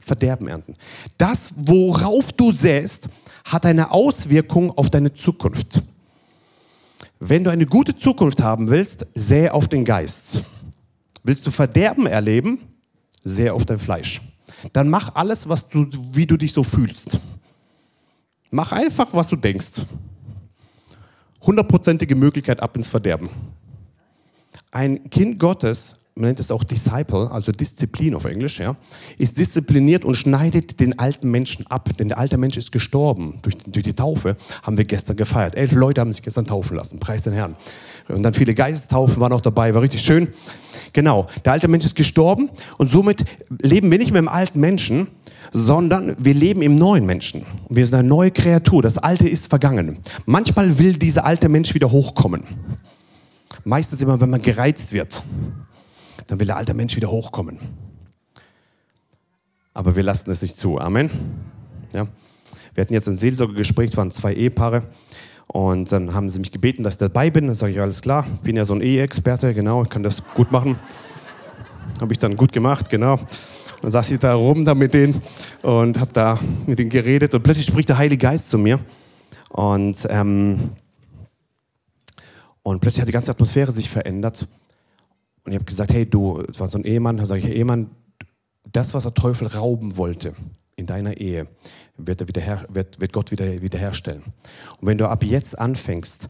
[0.01, 0.75] Verderben ernten.
[1.17, 3.09] Das, worauf du säst,
[3.45, 5.83] hat eine Auswirkung auf deine Zukunft.
[7.21, 10.45] Wenn du eine gute Zukunft haben willst, sähe auf den Geist.
[11.23, 12.61] Willst du Verderben erleben,
[13.23, 14.21] sähe auf dein Fleisch.
[14.75, 17.19] Dann mach alles, was du, wie du dich so fühlst.
[18.55, 19.83] Mach einfach, was du denkst.
[21.43, 23.29] Hundertprozentige Möglichkeit ab ins Verderben.
[24.71, 28.77] Ein Kind Gottes man nennt es auch Disciple, also Disziplin auf Englisch, ja,
[29.19, 31.91] ist diszipliniert und schneidet den alten Menschen ab.
[31.99, 33.41] Denn der alte Mensch ist gestorben.
[33.43, 35.57] Durch, durch die Taufe haben wir gestern gefeiert.
[35.57, 37.01] Elf Leute haben sich gestern taufen lassen.
[37.01, 37.57] Preis den Herrn.
[38.07, 39.75] Und dann viele Geistestaufen waren auch dabei.
[39.75, 40.29] War richtig schön.
[40.93, 41.27] Genau.
[41.45, 42.49] Der alte Mensch ist gestorben
[42.79, 43.25] und somit
[43.59, 45.09] leben wir nicht mehr im alten Menschen,
[45.53, 47.45] sondern wir leben im neuen Menschen.
[47.69, 48.83] Wir sind eine neue Kreatur.
[48.83, 49.99] Das Alte ist vergangen.
[50.27, 52.45] Manchmal will dieser alte Mensch wieder hochkommen.
[53.65, 55.25] Meistens immer, wenn man gereizt wird
[56.27, 57.59] dann will der alte Mensch wieder hochkommen.
[59.73, 60.79] Aber wir lassen es nicht zu.
[60.79, 61.11] Amen.
[61.93, 62.07] Ja.
[62.75, 64.85] Wir hatten jetzt ein Seelsorgegespräch, es waren zwei Ehepaare.
[65.49, 67.47] Und dann haben sie mich gebeten, dass ich dabei bin.
[67.47, 70.23] Dann sage ich, alles klar, ich bin ja so ein Eheexperte, genau, ich kann das
[70.35, 70.79] gut machen.
[72.01, 73.21] Habe ich dann gut gemacht, genau.
[73.83, 75.21] dann saß ich da rum da mit denen
[75.63, 77.35] und habe da mit denen geredet.
[77.35, 78.81] Und plötzlich spricht der Heilige Geist zu mir.
[79.51, 80.71] Und, ähm,
[82.63, 84.49] und plötzlich hat die ganze Atmosphäre sich verändert.
[85.45, 87.91] Und ich habe gesagt, hey du, es war so ein Ehemann, da sage ich, Ehemann,
[88.73, 90.35] das, was der Teufel rauben wollte
[90.77, 91.47] in deiner Ehe,
[91.97, 94.23] wird, er wieder wird, wird Gott wieder wiederherstellen.
[94.81, 96.29] Und wenn du ab jetzt anfängst,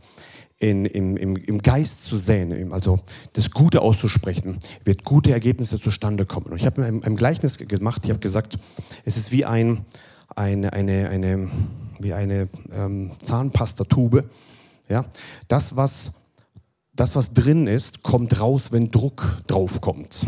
[0.59, 3.01] in, im, im, im Geist zu sehen, also
[3.33, 6.47] das Gute auszusprechen, wird gute Ergebnisse zustande kommen.
[6.47, 8.59] Und ich habe ein, ein Gleichnis gemacht, ich habe gesagt,
[9.05, 9.85] es ist wie ein,
[10.35, 11.51] eine, eine, eine,
[11.99, 14.29] wie eine ähm, Zahnpastatube.
[14.89, 15.05] Ja?
[15.49, 16.13] Das, was
[16.97, 20.27] das, was drin ist, kommt raus, wenn Druck drauf kommt.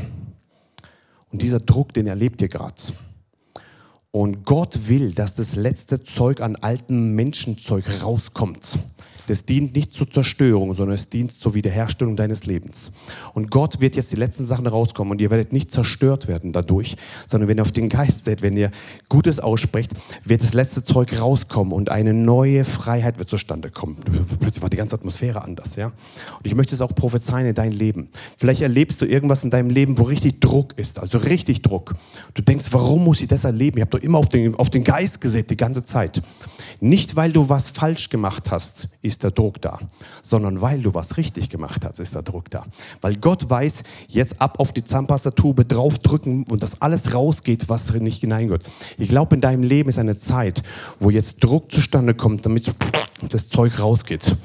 [1.31, 2.74] Und dieser Druck, den erlebt ihr gerade.
[4.11, 8.79] Und Gott will, dass das letzte Zeug an altem Menschenzeug rauskommt.
[9.26, 12.92] Das dient nicht zur Zerstörung, sondern es dient zur Wiederherstellung deines Lebens.
[13.34, 16.96] Und Gott wird jetzt die letzten Sachen rauskommen und ihr werdet nicht zerstört werden dadurch,
[17.26, 18.70] sondern wenn ihr auf den Geist seht, wenn ihr
[19.08, 19.92] Gutes aussprecht,
[20.24, 23.96] wird das letzte Zeug rauskommen und eine neue Freiheit wird zustande kommen.
[24.40, 25.86] Plötzlich war die ganze Atmosphäre anders, ja.
[25.86, 28.08] Und ich möchte es auch prophezeien in dein Leben.
[28.36, 31.94] Vielleicht erlebst du irgendwas in deinem Leben, wo richtig Druck ist, also richtig Druck.
[32.34, 33.78] Du denkst, warum muss ich das erleben?
[33.78, 36.22] Ich habe doch immer auf den, auf den Geist gesehen die ganze Zeit.
[36.80, 39.79] Nicht, weil du was falsch gemacht hast, ist der Druck da,
[40.22, 42.64] sondern weil du was richtig gemacht hast, ist der Druck da.
[43.00, 48.20] Weil Gott weiß, jetzt ab auf die Zahnpastatube draufdrücken und dass alles rausgeht, was nicht
[48.20, 48.68] hineingehört.
[48.98, 50.62] Ich glaube, in deinem Leben ist eine Zeit,
[51.00, 52.72] wo jetzt Druck zustande kommt, damit
[53.31, 54.37] das Zeug rausgeht.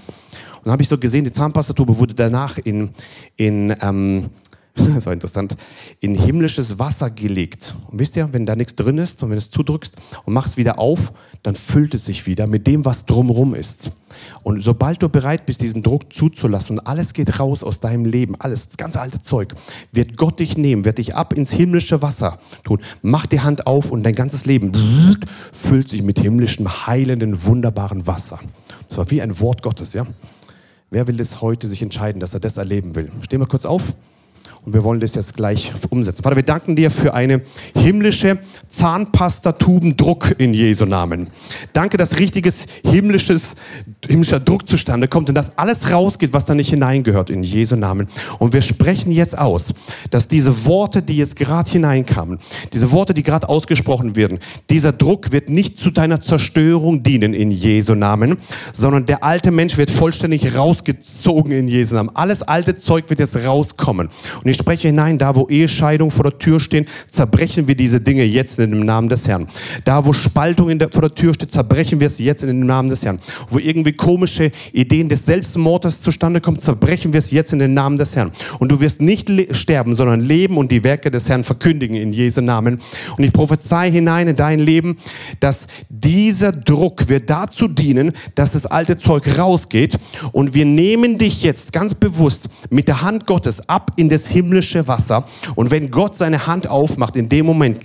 [0.63, 2.91] Und habe ich so gesehen, die Zahnpastatube wurde danach in,
[3.35, 4.29] in ähm,
[4.75, 5.57] das war interessant,
[5.99, 7.75] in himmlisches Wasser gelegt.
[7.91, 10.55] Und wisst ihr, wenn da nichts drin ist und wenn du es zudrückst und machst
[10.57, 13.91] wieder auf, dann füllt es sich wieder mit dem, was drumherum ist.
[14.43, 18.35] Und sobald du bereit bist, diesen Druck zuzulassen und alles geht raus aus deinem Leben,
[18.39, 19.55] alles, das ganze alte Zeug,
[19.91, 22.79] wird Gott dich nehmen, wird dich ab ins himmlische Wasser tun.
[23.01, 25.17] Mach die Hand auf und dein ganzes Leben
[25.51, 28.39] füllt sich mit himmlischem, heilenden, wunderbaren Wasser.
[28.87, 30.05] Das war wie ein Wort Gottes, ja?
[30.89, 33.11] Wer will es heute sich entscheiden, dass er das erleben will?
[33.23, 33.93] Stehen wir kurz auf.
[34.63, 36.21] Und wir wollen das jetzt gleich umsetzen.
[36.21, 37.41] Vater, wir danken dir für eine
[37.75, 41.31] himmlische Zahnpastatubendruck in Jesu Namen.
[41.73, 43.55] Danke, dass richtiges himmlisches,
[44.07, 48.07] himmlischer Druck zustande kommt und dass alles rausgeht, was da nicht hineingehört in Jesu Namen.
[48.37, 49.73] Und wir sprechen jetzt aus,
[50.11, 52.37] dass diese Worte, die jetzt gerade hineinkamen,
[52.71, 54.37] diese Worte, die gerade ausgesprochen werden,
[54.69, 58.37] dieser Druck wird nicht zu deiner Zerstörung dienen in Jesu Namen,
[58.73, 62.11] sondern der alte Mensch wird vollständig rausgezogen in Jesu Namen.
[62.13, 64.09] Alles alte Zeug wird jetzt rauskommen.
[64.43, 68.23] Und ich spreche hinein, da wo Ehescheidung vor der Tür stehen, zerbrechen wir diese Dinge
[68.23, 69.47] jetzt in dem Namen des Herrn.
[69.85, 72.89] Da wo Spaltung der, vor der Tür steht, zerbrechen wir es jetzt in dem Namen
[72.89, 73.19] des Herrn.
[73.49, 77.97] Wo irgendwie komische Ideen des Selbstmordes zustande kommen, zerbrechen wir es jetzt in den Namen
[77.97, 78.31] des Herrn.
[78.59, 82.41] Und du wirst nicht sterben, sondern leben und die Werke des Herrn verkündigen in Jesu
[82.41, 82.81] Namen.
[83.17, 84.97] Und ich prophezei hinein in dein Leben,
[85.39, 89.97] dass dieser Druck wird dazu dienen, dass das alte Zeug rausgeht.
[90.31, 94.40] Und wir nehmen dich jetzt ganz bewusst mit der Hand Gottes ab in das Himmel
[94.41, 95.25] himmlische Wasser.
[95.55, 97.81] Und wenn Gott seine Hand aufmacht, in dem Moment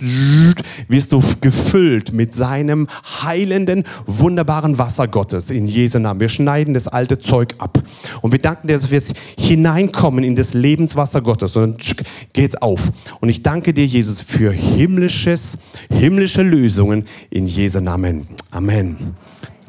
[0.87, 2.87] wirst du gefüllt mit seinem
[3.23, 6.19] heilenden, wunderbaren Wasser Gottes in Jesu Namen.
[6.19, 7.81] Wir schneiden das alte Zeug ab.
[8.21, 11.55] Und wir danken dir, dass wir jetzt hineinkommen in das Lebenswasser Gottes.
[11.55, 12.91] Und dann geht's auf.
[13.21, 15.57] Und ich danke dir, Jesus, für himmlisches,
[15.91, 18.27] himmlische Lösungen in Jesu Namen.
[18.51, 19.15] Amen.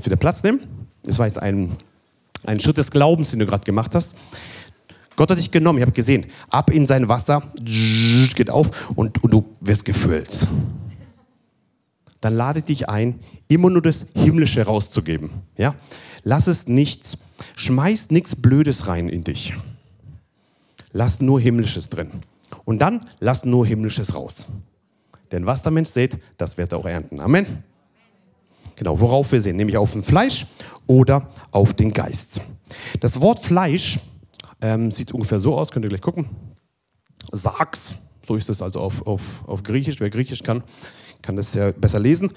[0.02, 0.60] Wieder Platz nehmen?
[1.02, 1.72] Das war jetzt ein,
[2.46, 4.14] ein Schritt des Glaubens, den du gerade gemacht hast.
[5.18, 9.32] Gott hat dich genommen, ich habe gesehen, ab in sein Wasser, geht auf und, und
[9.32, 10.46] du wirst gefüllt.
[12.20, 15.30] Dann lade dich ein, immer nur das Himmlische rauszugeben.
[15.56, 15.74] Ja?
[16.22, 17.18] Lass es nichts,
[17.56, 19.54] schmeiß nichts Blödes rein in dich.
[20.92, 22.22] Lass nur Himmlisches drin.
[22.64, 24.46] Und dann lass nur Himmlisches raus.
[25.32, 27.18] Denn was der Mensch sät, das wird er auch ernten.
[27.18, 27.64] Amen.
[28.76, 30.46] Genau, worauf wir sehen, nämlich auf dem Fleisch
[30.86, 32.40] oder auf den Geist.
[33.00, 33.98] Das Wort Fleisch
[34.60, 36.26] ähm, sieht ungefähr so aus, könnt ihr gleich gucken.
[37.32, 37.94] Sarx,
[38.26, 40.00] so ist es also auf, auf, auf Griechisch.
[40.00, 40.62] Wer Griechisch kann,
[41.22, 42.32] kann das ja besser lesen.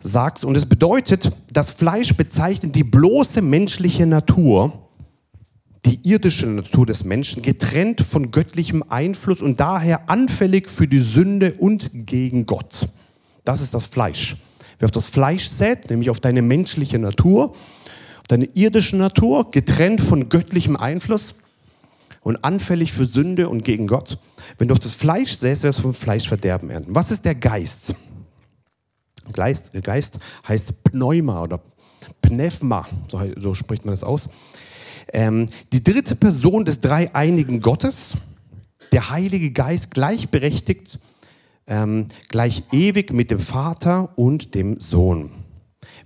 [0.00, 0.44] Sarx.
[0.44, 4.88] Und es bedeutet, das Fleisch bezeichnet die bloße menschliche Natur,
[5.84, 11.54] die irdische Natur des Menschen, getrennt von göttlichem Einfluss und daher anfällig für die Sünde
[11.58, 12.88] und gegen Gott.
[13.44, 14.36] Das ist das Fleisch.
[14.78, 17.54] Wer auf das Fleisch sät, nämlich auf deine menschliche Natur,
[18.28, 21.34] deine irdische Natur, getrennt von göttlichem Einfluss
[22.22, 24.18] und anfällig für Sünde und gegen Gott.
[24.58, 26.94] Wenn du auf das Fleisch säst, wirst du vom Fleischverderben ernten.
[26.94, 27.94] Was ist der Geist?
[29.32, 31.60] Geist, Geist heißt Pneuma oder
[32.20, 34.28] Pneuma, so, so spricht man das aus.
[35.12, 38.14] Ähm, die dritte Person des dreieinigen Gottes,
[38.90, 40.98] der Heilige Geist, gleichberechtigt,
[41.66, 45.30] ähm, gleich ewig mit dem Vater und dem Sohn.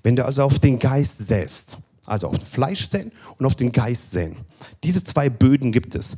[0.03, 4.13] Wenn du also auf den Geist säst, also auf Fleisch säen und auf den Geist
[4.13, 4.37] säen.
[4.85, 6.17] Diese zwei Böden gibt es.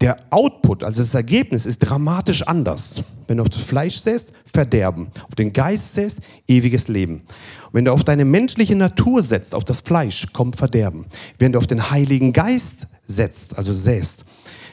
[0.00, 3.02] Der Output, also das Ergebnis, ist dramatisch anders.
[3.26, 5.08] Wenn du auf das Fleisch säst, Verderben.
[5.26, 7.14] Auf den Geist säst, ewiges Leben.
[7.14, 11.06] Und wenn du auf deine menschliche Natur setzt, auf das Fleisch, kommt Verderben.
[11.38, 14.24] Wenn du auf den Heiligen Geist setzt, also säst,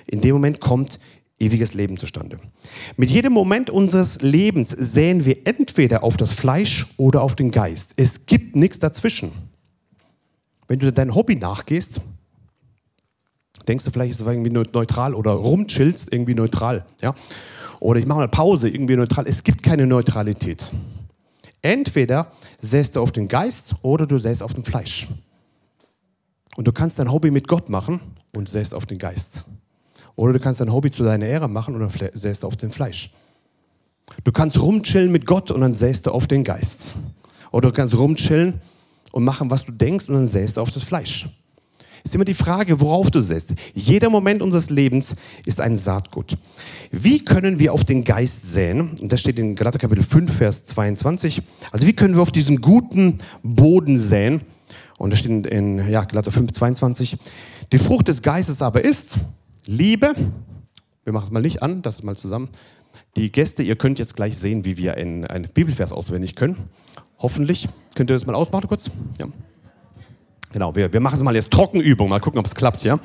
[0.06, 1.00] in dem Moment kommt
[1.40, 2.40] ewiges Leben zustande.
[2.96, 7.94] Mit jedem Moment unseres Lebens säen wir entweder auf das Fleisch oder auf den Geist.
[7.98, 9.32] Es gibt nichts dazwischen.
[10.68, 12.02] Wenn du dein Hobby nachgehst,
[13.68, 16.86] denkst du vielleicht, ist es irgendwie neutral oder rumchillst, irgendwie neutral.
[17.02, 17.14] Ja?
[17.80, 19.28] Oder ich mache mal Pause, irgendwie neutral.
[19.28, 20.72] Es gibt keine Neutralität.
[21.62, 25.08] Entweder säst du auf den Geist oder du säst auf dem Fleisch.
[26.58, 28.00] Und du kannst dein Hobby mit Gott machen
[28.36, 29.46] und säst auf den Geist.
[30.16, 33.12] Oder du kannst dein Hobby zu deiner Ehre machen und dann säst auf den Fleisch.
[34.24, 36.96] Du kannst rumchillen mit Gott und dann säst du auf den Geist.
[37.52, 38.62] Oder du kannst rumchillen
[39.16, 41.30] und machen, was du denkst und dann säst du auf das Fleisch.
[42.04, 43.54] Es ist immer die Frage, worauf du säst.
[43.74, 46.38] Jeder Moment unseres Lebens ist ein Saatgut.
[46.92, 48.90] Wie können wir auf den Geist säen?
[49.02, 51.42] Und das steht in Galater Kapitel 5, Vers 22.
[51.72, 54.42] Also wie können wir auf diesen guten Boden säen?
[54.98, 57.18] Und das steht in, ja, Galater 5, 22.
[57.72, 59.18] Die Frucht des Geistes aber ist
[59.66, 60.14] Liebe.
[61.06, 62.50] Wir machen es mal nicht an, das mal zusammen.
[63.16, 66.58] Die Gäste, ihr könnt jetzt gleich sehen, wie wir einen, einen Bibelvers auswendig können.
[67.18, 67.70] Hoffentlich.
[67.96, 68.92] Könnt ihr das mal ausmachen kurz?
[69.20, 69.26] Ja.
[70.52, 73.00] Genau, wir, wir machen es mal jetzt Trockenübung, mal gucken, ob es klappt, ja.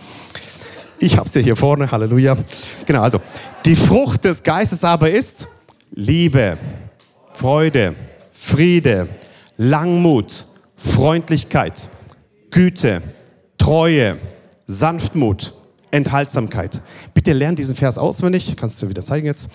[0.99, 2.37] Ich habe es ja hier vorne, Halleluja.
[2.87, 3.21] Genau, also
[3.65, 5.49] die Frucht des Geistes aber ist
[5.93, 6.59] Liebe,
[7.33, 7.95] Freude,
[8.33, 9.09] Friede,
[9.57, 11.89] Langmut, Freundlichkeit,
[12.51, 13.03] Güte,
[13.59, 14.19] Treue,
[14.67, 15.55] Sanftmut,
[15.91, 16.83] Enthaltsamkeit.
[17.15, 18.55] Bitte lern diesen Vers auswendig.
[18.57, 19.49] Kannst du wieder zeigen jetzt.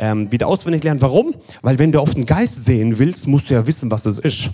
[0.00, 1.02] Ähm, wieder auswendig lernen.
[1.02, 1.34] Warum?
[1.62, 4.50] Weil wenn du auf den Geist sehen willst, musst du ja wissen, was das ist.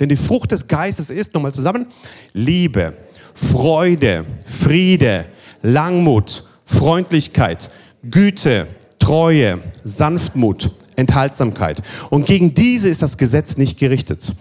[0.00, 1.86] Denn die Frucht des Geistes ist, nochmal zusammen,
[2.32, 2.94] Liebe,
[3.34, 5.26] Freude, Friede,
[5.62, 7.70] Langmut, Freundlichkeit,
[8.02, 8.66] Güte,
[8.98, 11.82] Treue, Sanftmut, Enthaltsamkeit.
[12.10, 14.34] Und gegen diese ist das Gesetz nicht gerichtet.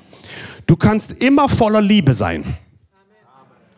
[0.65, 2.57] Du kannst immer voller Liebe sein.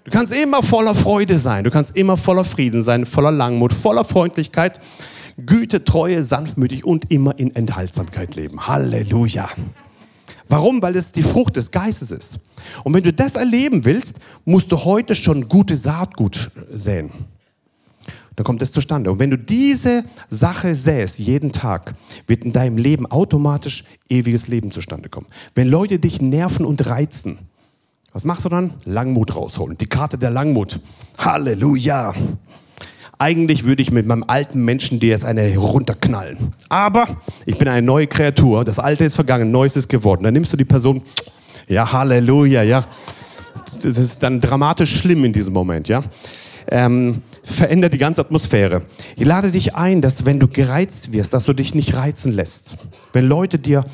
[0.06, 1.66] Du kannst immer voller Freude sein.
[1.66, 4.80] Du kannst immer voller Frieden sein, voller Langmut, voller Freundlichkeit,
[5.46, 8.68] Güte, Treue, sanftmütig und immer in Enthaltsamkeit leben.
[8.68, 9.50] Halleluja.
[10.50, 10.82] Warum?
[10.82, 12.40] Weil es die Frucht des Geistes ist.
[12.84, 17.12] Und wenn du das erleben willst, musst du heute schon gute Saatgut säen.
[18.36, 19.12] Dann kommt es zustande.
[19.12, 21.96] Und wenn du diese Sache säst, jeden Tag,
[22.28, 25.28] wird in deinem Leben automatisch ewiges Leben zustande kommen.
[25.56, 27.40] Wenn Leute dich nerven und reizen,
[28.14, 28.76] was machst du dann?
[28.86, 29.78] Langmut rausholen.
[29.78, 30.80] Die Karte der Langmut.
[31.18, 32.14] Halleluja.
[33.20, 36.54] Eigentlich würde ich mit meinem alten Menschen dir jetzt eine runterknallen.
[36.70, 38.64] Aber ich bin eine neue Kreatur.
[38.64, 40.24] Das Alte ist vergangen, Neues ist geworden.
[40.24, 41.02] Dann nimmst du die Person,
[41.68, 42.86] ja, Halleluja, ja.
[43.82, 46.04] Das ist dann dramatisch schlimm in diesem Moment, ja.
[46.70, 48.84] Ähm, verändert die ganze Atmosphäre.
[49.16, 52.78] Ich lade dich ein, dass wenn du gereizt wirst, dass du dich nicht reizen lässt.
[53.14, 53.86] Wenn Leute dir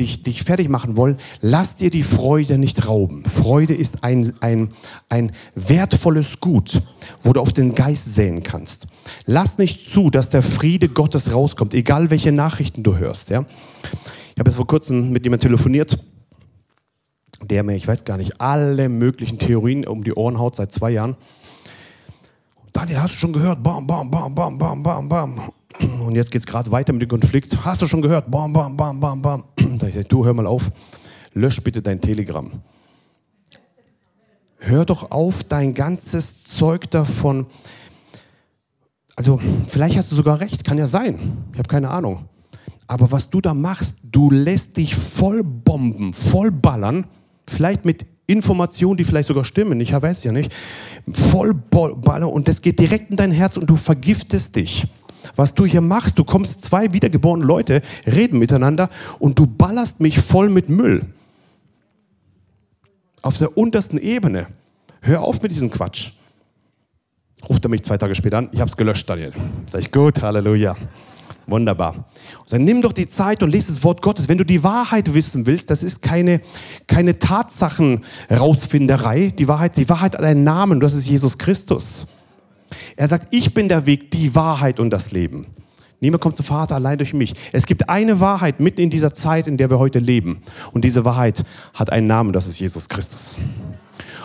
[0.00, 3.24] dich, dich fertig machen wollen, lass dir die Freude nicht rauben.
[3.24, 4.70] Freude ist ein, ein,
[5.08, 6.80] ein wertvolles Gut,
[7.22, 8.86] wo du auf den Geist sehen kannst.
[9.26, 13.30] Lass nicht zu, dass der Friede Gottes rauskommt, egal welche Nachrichten du hörst.
[13.30, 13.44] Ja?
[14.34, 15.98] Ich habe jetzt vor kurzem mit jemandem telefoniert,
[17.42, 20.90] der mir, ich weiß gar nicht, alle möglichen Theorien um die Ohren haut seit zwei
[20.90, 21.16] Jahren.
[22.72, 23.62] Daniel, hast du schon gehört?
[23.62, 25.52] Bam, bam, bam, bam, bam, bam, bam.
[25.78, 27.64] Und jetzt geht es gerade weiter mit dem Konflikt.
[27.64, 28.30] Hast du schon gehört?
[28.30, 29.44] Bam, bam, bam, bam, bam.
[29.78, 30.70] Da ich sage, du hör mal auf,
[31.32, 32.60] lösch bitte dein Telegramm.
[34.58, 37.46] Hör doch auf, dein ganzes Zeug davon.
[39.16, 41.38] Also, vielleicht hast du sogar recht, kann ja sein.
[41.52, 42.26] Ich habe keine Ahnung.
[42.86, 47.06] Aber was du da machst, du lässt dich voll bomben, voll ballern,
[47.46, 50.52] vielleicht mit Informationen, die vielleicht sogar stimmen, ich weiß ja nicht,
[51.12, 54.88] voll ballern und das geht direkt in dein Herz und du vergiftest dich
[55.36, 56.18] was du hier machst.
[56.18, 61.06] Du kommst, zwei wiedergeborene Leute reden miteinander und du ballerst mich voll mit Müll.
[63.22, 64.46] Auf der untersten Ebene.
[65.02, 66.10] Hör auf mit diesem Quatsch.
[67.48, 68.48] Ruft er mich zwei Tage später an.
[68.52, 69.32] Ich habe es gelöscht, Daniel.
[69.70, 70.76] Sag ich, gut, Halleluja.
[71.46, 71.94] Wunderbar.
[71.94, 74.28] Und dann nimm doch die Zeit und lese das Wort Gottes.
[74.28, 76.42] Wenn du die Wahrheit wissen willst, das ist keine,
[76.86, 79.32] keine Tatsachen-Rausfinderei.
[79.36, 82.06] Die Wahrheit, die Wahrheit hat einen Namen, das ist Jesus Christus.
[82.96, 85.46] Er sagt, ich bin der Weg, die Wahrheit und das Leben.
[86.00, 87.34] Niemand kommt zum Vater allein durch mich.
[87.52, 90.42] Es gibt eine Wahrheit mitten in dieser Zeit, in der wir heute leben.
[90.72, 93.38] Und diese Wahrheit hat einen Namen, das ist Jesus Christus.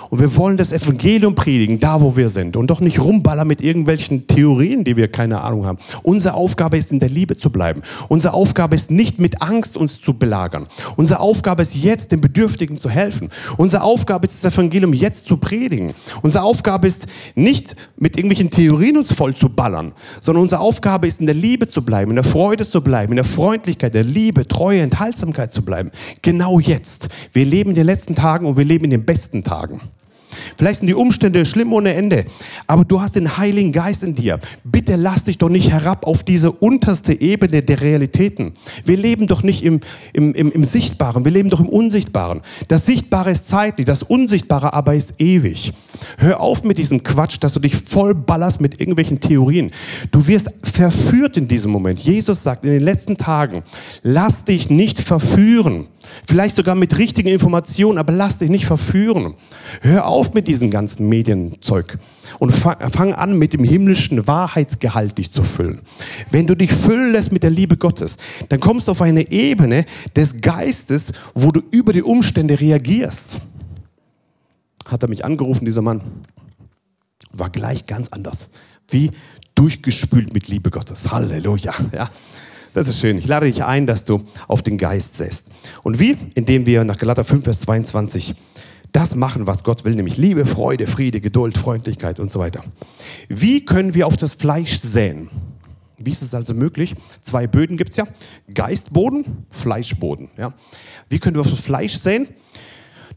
[0.10, 2.56] Und wir wollen das Evangelium predigen, da wo wir sind.
[2.56, 5.78] Und doch nicht rumballern mit irgendwelchen Theorien, die wir keine Ahnung haben.
[6.04, 7.82] Unsere Aufgabe ist, in der Liebe zu bleiben.
[8.08, 10.68] Unsere Aufgabe ist nicht mit Angst uns zu belagern.
[10.96, 13.30] Unsere Aufgabe ist jetzt, den Bedürftigen zu helfen.
[13.58, 15.94] Unsere Aufgabe ist, das Evangelium jetzt zu predigen.
[16.22, 21.20] Unsere Aufgabe ist nicht mit irgendwelchen Theorien uns voll zu ballern, sondern unsere Aufgabe ist,
[21.20, 24.48] in der Liebe zu bleiben, in der Freude zu bleiben, in der Freundlichkeit, der Liebe,
[24.48, 25.92] Treue, Enthaltsamkeit zu bleiben.
[26.22, 27.10] Genau jetzt.
[27.34, 29.82] Wir leben in den letzten Tagen und wir leben in den besten Tagen.
[30.58, 32.26] Vielleicht sind die Umstände schlimm ohne Ende,
[32.68, 34.40] aber du hast den Heiligen Geist in dir.
[34.64, 38.54] Bitte lass dich doch nicht herab auf diese unterste Ebene der Realitäten.
[38.84, 39.80] Wir leben doch nicht im,
[40.14, 42.42] im, im, im Sichtbaren, wir leben doch im Unsichtbaren.
[42.68, 45.74] Das Sichtbare ist zeitlich, das Unsichtbare aber ist ewig.
[46.18, 49.72] Hör auf mit diesem Quatsch, dass du dich voll ballerst mit irgendwelchen Theorien.
[50.12, 52.00] Du wirst verführt in diesem Moment.
[52.00, 53.64] Jesus sagt in den letzten Tagen,
[54.04, 55.88] lass dich nicht verführen.
[56.28, 59.36] Vielleicht sogar mit richtigen Informationen, aber lass dich nicht verführen.
[59.82, 61.98] Hör auf mit diesem ganzen Medienzeug
[62.40, 65.82] und fang an mit dem himmlischen Wahrheitsgehalt dich zu füllen.
[66.32, 68.18] Wenn du dich füllen lässt mit der Liebe Gottes,
[68.50, 73.40] dann kommst du auf eine Ebene des Geistes, wo du über die Umstände reagierst.
[74.86, 76.02] Hat er mich angerufen, dieser Mann?
[77.32, 78.50] War gleich ganz anders.
[78.90, 79.12] Wie
[79.56, 81.12] durchgespült mit Liebe Gottes.
[81.12, 81.74] Halleluja.
[81.94, 82.10] Ja.
[82.76, 83.18] Das ist schön.
[83.18, 85.50] Ich lade dich ein, dass du auf den Geist säst.
[85.84, 86.18] Und wie?
[86.36, 88.36] Indem wir nach Galater 5, Vers 22
[88.96, 92.64] das machen, was Gott will, nämlich Liebe, Freude, Friede, Geduld, Freundlichkeit und so weiter.
[93.28, 95.30] Wie können wir auf das Fleisch säen?
[95.98, 96.96] Wie ist es also möglich?
[97.22, 98.08] Zwei Böden gibt es ja.
[98.54, 100.30] Geistboden, Fleischboden.
[100.38, 100.54] Ja.
[101.10, 102.30] Wie können wir auf das Fleisch säen?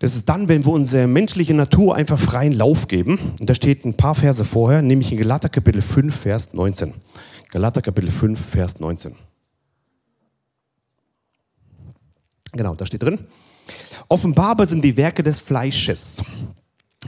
[0.00, 3.18] Das ist dann, wenn wir unsere menschliche Natur einfach freien Lauf geben.
[3.40, 6.94] Und da steht ein paar Verse vorher, nämlich in Galater Kapitel 5, Vers 19.
[7.50, 9.14] Galater Kapitel 5, Vers 19.
[12.52, 13.20] Genau, da steht drin.
[14.08, 16.22] Offenbarbar sind die Werke des Fleisches.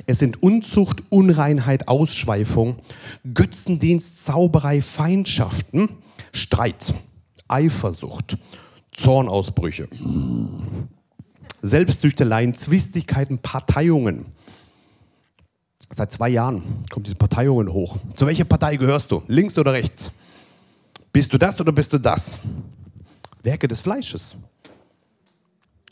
[0.06, 2.78] Es sind Unzucht, Unreinheit, Ausschweifung,
[3.34, 5.88] Götzendienst, Zauberei, Feindschaften,
[6.32, 6.94] Streit,
[7.48, 8.38] Eifersucht,
[8.92, 9.88] Zornausbrüche,
[11.62, 14.26] Selbstsüchteleien, Zwistigkeiten, Parteiungen.
[15.92, 17.98] Seit zwei Jahren kommt diese Parteiungen hoch.
[18.14, 19.22] Zu welcher Partei gehörst du?
[19.26, 20.12] Links oder rechts?
[21.12, 22.38] Bist du das oder bist du das?
[23.42, 24.36] Werke des Fleisches.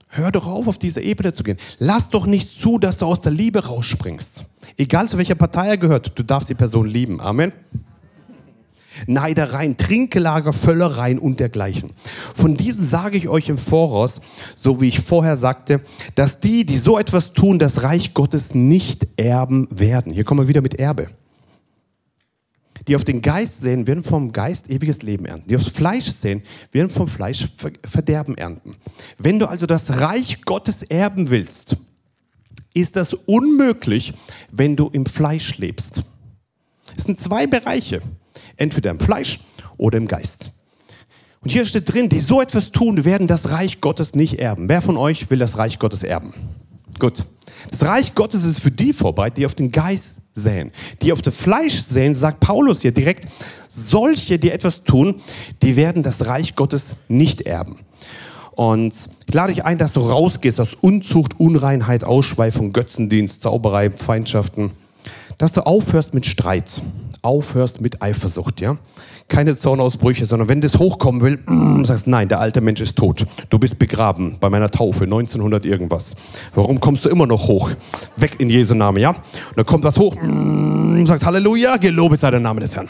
[0.09, 1.59] Hör doch auf, auf diese Ebene zu gehen.
[1.79, 4.45] Lass doch nicht zu, dass du aus der Liebe rausspringst.
[4.77, 7.21] Egal zu welcher Partei er gehört, du darfst die Person lieben.
[7.21, 7.53] Amen.
[9.07, 11.91] Neidereien, Trinkelager, Völlereien und dergleichen.
[12.35, 14.21] Von diesen sage ich euch im Voraus,
[14.57, 15.83] so wie ich vorher sagte,
[16.17, 20.13] dass die, die so etwas tun, das Reich Gottes nicht erben werden.
[20.13, 21.11] Hier kommen wir wieder mit Erbe
[22.89, 25.49] die auf den Geist sehen, werden vom Geist ewiges Leben ernten.
[25.49, 27.49] Die aufs Fleisch sehen, werden vom Fleisch
[27.84, 28.76] Verderben ernten.
[29.18, 31.76] Wenn du also das Reich Gottes erben willst,
[32.74, 34.14] ist das unmöglich,
[34.51, 36.03] wenn du im Fleisch lebst.
[36.97, 38.01] Es sind zwei Bereiche,
[38.57, 39.41] entweder im Fleisch
[39.76, 40.51] oder im Geist.
[41.41, 44.68] Und hier steht drin, die so etwas tun, werden das Reich Gottes nicht erben.
[44.68, 46.34] Wer von euch will das Reich Gottes erben?
[46.99, 47.24] Gut.
[47.71, 50.71] Das Reich Gottes ist für die vorbei, die auf den Geist säen.
[51.03, 53.27] Die auf das Fleisch säen, sagt Paulus hier direkt,
[53.69, 55.21] solche, die etwas tun,
[55.63, 57.81] die werden das Reich Gottes nicht erben.
[58.53, 64.73] Und ich lade dich ein, dass du rausgehst aus Unzucht, Unreinheit, Ausschweifung, Götzendienst, Zauberei, Feindschaften,
[65.39, 66.83] dass du aufhörst mit Streit,
[67.23, 68.79] aufhörst mit Eifersucht, ja?
[69.29, 73.26] Keine Zornausbrüche, sondern wenn das hochkommen will, mm, sagst nein, der alte Mensch ist tot.
[73.51, 76.16] Du bist begraben bei meiner Taufe 1900 irgendwas.
[76.55, 77.70] Warum kommst du immer noch hoch?
[78.16, 79.11] Weg in Jesu Namen, ja?
[79.11, 80.16] Und dann kommt was hoch,
[81.05, 82.89] sagst Halleluja, gelobet sei der Name des Herrn.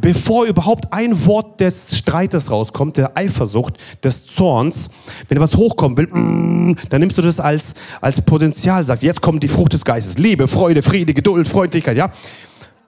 [0.00, 4.90] Bevor überhaupt ein Wort des Streites rauskommt, der Eifersucht, des Zorns,
[5.28, 6.06] wenn was hochkommen will,
[6.88, 10.18] dann nimmst du das als, als Potenzial, sagst, jetzt kommt die Frucht des Geistes.
[10.18, 12.10] Liebe, Freude, Friede, Geduld, Freundlichkeit, ja?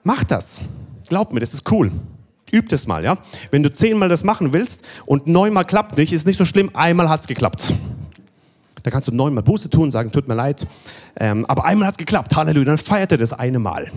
[0.03, 0.61] Mach das.
[1.09, 1.91] Glaub mir, das ist cool.
[2.53, 3.17] Üb das mal, ja?
[3.49, 7.09] Wenn du zehnmal das machen willst und neunmal klappt nicht, ist nicht so schlimm, einmal
[7.09, 7.73] hat es geklappt.
[8.83, 10.65] Da kannst du neunmal Buße tun, sagen, tut mir leid.
[11.19, 13.91] Ähm, aber einmal hat es geklappt, Halleluja, dann feiert er das eine Mal.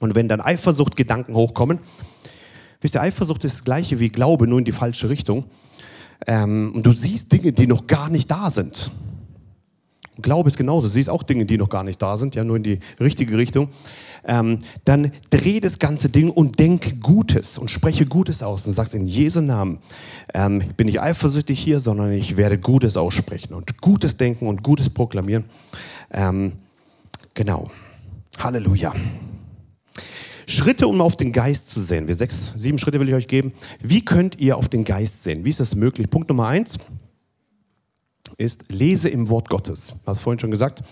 [0.00, 1.78] Und wenn dann Eifersuchtgedanken hochkommen,
[2.80, 5.44] wisst ihr, Eifersucht ist das gleiche wie Glaube, nur in die falsche Richtung.
[6.26, 8.90] Ähm, und du siehst Dinge, die noch gar nicht da sind.
[10.22, 10.88] Glaube ist genauso.
[10.88, 13.68] Siehst auch Dinge, die noch gar nicht da sind, ja, nur in die richtige Richtung.
[14.26, 18.94] Ähm, dann dreh das ganze Ding und denk Gutes und spreche Gutes aus und sagst
[18.94, 19.78] in Jesu Namen,
[20.32, 24.88] ähm, bin ich eifersüchtig hier, sondern ich werde Gutes aussprechen und Gutes denken und Gutes
[24.88, 25.44] proklamieren.
[26.10, 26.52] Ähm,
[27.34, 27.70] genau.
[28.38, 28.94] Halleluja.
[30.46, 32.06] Schritte, um auf den Geist zu sehen.
[32.06, 33.52] Wir sechs, sieben Schritte will ich euch geben.
[33.82, 35.44] Wie könnt ihr auf den Geist sehen?
[35.44, 36.10] Wie ist das möglich?
[36.10, 36.78] Punkt Nummer eins
[38.38, 39.88] ist, lese im Wort Gottes.
[39.88, 40.82] Du hast vorhin schon gesagt,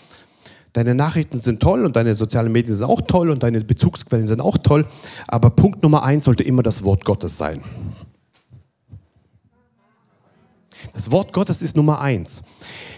[0.72, 4.40] deine Nachrichten sind toll und deine sozialen Medien sind auch toll und deine Bezugsquellen sind
[4.40, 4.86] auch toll,
[5.28, 7.62] aber Punkt Nummer eins sollte immer das Wort Gottes sein.
[10.94, 12.42] Das Wort Gottes ist Nummer eins.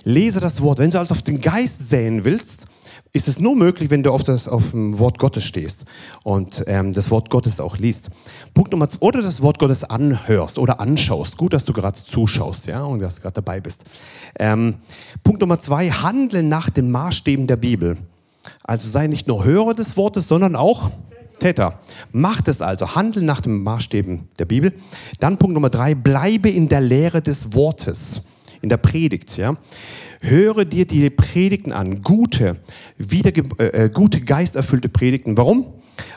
[0.04, 0.78] Lese das Wort.
[0.78, 2.66] Wenn du also auf den Geist säen willst,
[3.14, 5.84] ist es nur möglich, wenn du auf, das, auf dem Wort Gottes stehst
[6.24, 8.10] und ähm, das Wort Gottes auch liest.
[8.54, 11.36] Punkt Nummer zwei, oder das Wort Gottes anhörst oder anschaust.
[11.36, 13.84] Gut, dass du gerade zuschaust, ja, und dass du gerade dabei bist.
[14.36, 14.74] Ähm,
[15.22, 17.98] Punkt Nummer zwei, handle nach den Maßstäben der Bibel.
[18.64, 20.90] Also sei nicht nur Hörer des Wortes, sondern auch
[21.38, 21.78] Täter.
[22.10, 24.74] Mach es also, handle nach den Maßstäben der Bibel.
[25.20, 28.22] Dann Punkt Nummer drei, bleibe in der Lehre des Wortes
[28.64, 29.36] in der Predigt.
[29.36, 29.56] Ja?
[30.20, 32.56] Höre dir die Predigten an, gute,
[32.98, 35.36] wieder, äh, äh, gute geisterfüllte Predigten.
[35.36, 35.66] Warum?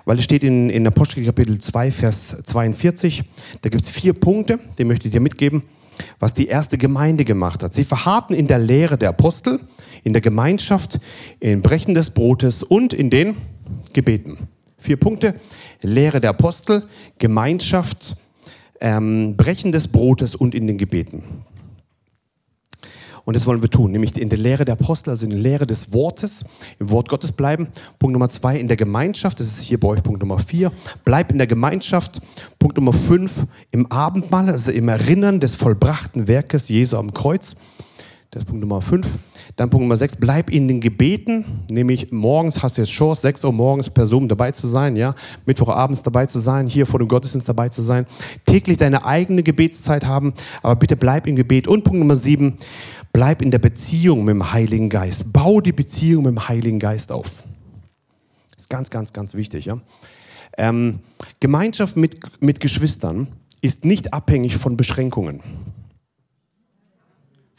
[0.05, 3.23] Weil es steht in, in Apostel Kapitel 2, Vers 42,
[3.61, 5.61] da gibt es vier Punkte, die möchte ich dir mitgeben,
[6.19, 7.73] was die erste Gemeinde gemacht hat.
[7.73, 9.59] Sie verharrten in der Lehre der Apostel,
[10.03, 10.99] in der Gemeinschaft,
[11.39, 13.35] im Brechen des Brotes und in den
[13.93, 14.47] Gebeten.
[14.79, 15.35] Vier Punkte.
[15.81, 16.83] Lehre der Apostel,
[17.19, 18.17] Gemeinschaft,
[18.79, 21.23] ähm, Brechen des Brotes und in den Gebeten.
[23.27, 25.67] Und das wollen wir tun, nämlich in der Lehre der Apostel, also in der Lehre
[25.67, 26.45] des Wortes,
[26.79, 27.67] im Wort Gottes bleiben.
[27.99, 30.71] Punkt Nummer zwei, in der Gemeinschaft, das ist hier bei euch Punkt Nummer vier.
[31.03, 32.21] Bleib in der Gemeinschaft.
[32.57, 37.57] Punkt Nummer fünf, im Abendmahl, also im Erinnern des vollbrachten Werkes Jesu am Kreuz.
[38.31, 39.17] Das ist Punkt Nummer fünf.
[39.57, 43.43] Dann Punkt Nummer sechs, bleib in den Gebeten, nämlich morgens hast du jetzt Chance, 6
[43.45, 45.15] Uhr morgens per Zoom dabei zu sein, ja,
[45.45, 48.05] Mittwochabends dabei zu sein, hier vor dem Gottesdienst dabei zu sein,
[48.45, 51.67] täglich deine eigene Gebetszeit haben, aber bitte bleib im Gebet.
[51.67, 52.57] Und Punkt Nummer sieben,
[53.17, 55.33] bleib in der Beziehung mit dem Heiligen Geist.
[55.33, 57.41] Bau die Beziehung mit dem Heiligen Geist auf.
[58.51, 59.79] Das ist ganz, ganz, ganz wichtig, ja.
[60.55, 60.99] Ähm,
[61.39, 63.27] Gemeinschaft mit, mit Geschwistern
[63.59, 65.41] ist nicht abhängig von Beschränkungen.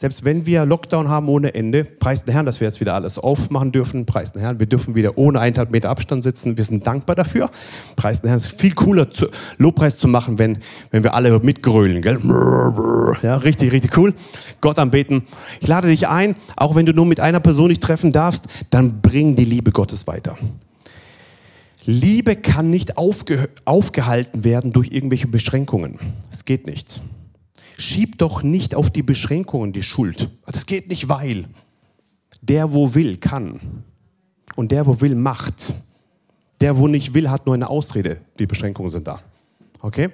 [0.01, 3.19] Selbst wenn wir Lockdown haben ohne Ende, preis den Herrn, dass wir jetzt wieder alles
[3.19, 6.87] aufmachen dürfen, preis den Herrn, wir dürfen wieder ohne eineinhalb Meter Abstand sitzen, wir sind
[6.87, 7.49] dankbar dafür.
[7.97, 9.27] Preis den Herrn, es ist viel cooler, zu,
[9.57, 10.59] Lobpreis zu machen, wenn,
[10.91, 12.17] wenn wir alle mitgrölen, gell?
[13.23, 14.13] Ja, richtig, richtig cool.
[14.61, 15.23] Gott anbeten.
[15.59, 19.01] Ich lade dich ein, auch wenn du nur mit einer Person nicht treffen darfst, dann
[19.01, 20.37] bring die Liebe Gottes weiter.
[21.83, 25.99] Liebe kann nicht aufge aufgehalten werden durch irgendwelche Beschränkungen.
[26.31, 27.01] Es geht nicht.
[27.79, 30.29] Schieb doch nicht auf die Beschränkungen die Schuld.
[30.45, 31.45] Das geht nicht, weil
[32.41, 33.85] der, wo will, kann.
[34.57, 35.73] Und der, wo will, macht.
[36.59, 38.19] Der, wo nicht will, hat nur eine Ausrede.
[38.37, 39.21] Die Beschränkungen sind da.
[39.79, 40.09] Okay?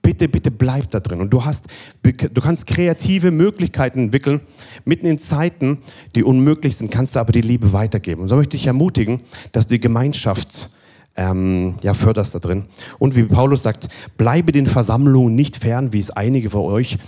[0.00, 1.20] Bitte, bitte bleib da drin.
[1.20, 1.66] Und du hast,
[2.02, 4.40] du kannst kreative Möglichkeiten entwickeln.
[4.86, 5.82] Mitten in Zeiten,
[6.14, 8.22] die unmöglich sind, kannst du aber die Liebe weitergeben.
[8.22, 9.20] Und so möchte ich ermutigen,
[9.52, 10.70] dass die Gemeinschaft
[11.16, 12.64] ähm, ja, förderst da drin.
[12.98, 16.98] Und wie Paulus sagt, bleibe den Versammlungen nicht fern, wie es einige von euch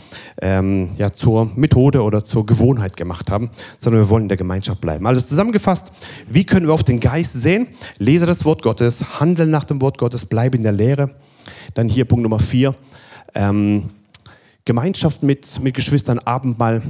[0.43, 4.81] ähm, ja, zur Methode oder zur Gewohnheit gemacht haben, sondern wir wollen in der Gemeinschaft
[4.81, 5.07] bleiben.
[5.07, 5.93] Also zusammengefasst,
[6.29, 7.69] wie können wir auf den Geist sehen?
[7.99, 11.11] Lese das Wort Gottes, handle nach dem Wort Gottes, bleibe in der Lehre.
[11.75, 12.75] Dann hier Punkt Nummer vier,
[13.35, 13.91] ähm,
[14.65, 16.83] Gemeinschaft mit, mit Geschwistern, Abendmahl.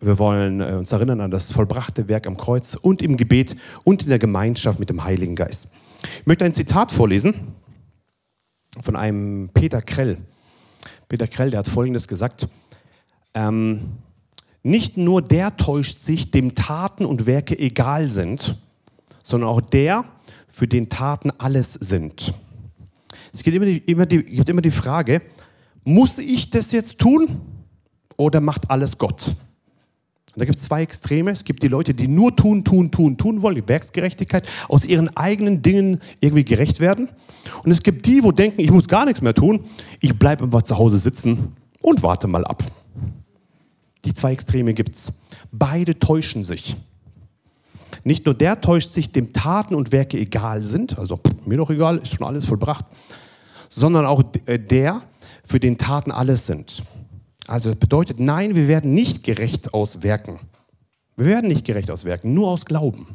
[0.00, 4.04] Wir wollen äh, uns erinnern an das vollbrachte Werk am Kreuz und im Gebet und
[4.04, 5.68] in der Gemeinschaft mit dem Heiligen Geist.
[6.02, 7.54] Ich möchte ein Zitat vorlesen
[8.80, 10.18] von einem Peter Krell.
[11.08, 12.48] Peter Krell, der hat Folgendes gesagt.
[13.34, 13.98] Ähm,
[14.62, 18.56] nicht nur der täuscht sich, dem Taten und Werke egal sind,
[19.22, 20.04] sondern auch der,
[20.48, 22.34] für den Taten alles sind.
[23.32, 25.22] Es gibt immer die, immer die, gibt immer die Frage,
[25.84, 27.40] muss ich das jetzt tun
[28.16, 29.36] oder macht alles Gott?
[30.38, 31.32] Und da gibt es zwei Extreme.
[31.32, 35.08] Es gibt die Leute, die nur tun, tun, tun, tun wollen, die Werksgerechtigkeit, aus ihren
[35.16, 37.08] eigenen Dingen irgendwie gerecht werden.
[37.64, 39.64] Und es gibt die, wo denken, ich muss gar nichts mehr tun,
[39.98, 42.62] ich bleibe einfach zu Hause sitzen und warte mal ab.
[44.04, 45.12] Die zwei Extreme gibt es.
[45.50, 46.76] Beide täuschen sich.
[48.04, 51.98] Nicht nur der täuscht sich, dem Taten und Werke egal sind, also mir doch egal,
[51.98, 52.84] ist schon alles vollbracht,
[53.68, 55.02] sondern auch äh, der,
[55.42, 56.84] für den Taten alles sind.
[57.48, 60.38] Also das bedeutet, nein, wir werden nicht gerecht aus Werken.
[61.16, 63.08] Wir werden nicht gerecht aus Werken, nur aus Glauben.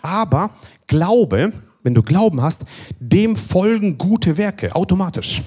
[0.00, 0.50] Aber
[0.86, 2.62] Glaube, wenn du Glauben hast,
[3.00, 5.42] dem folgen gute Werke automatisch.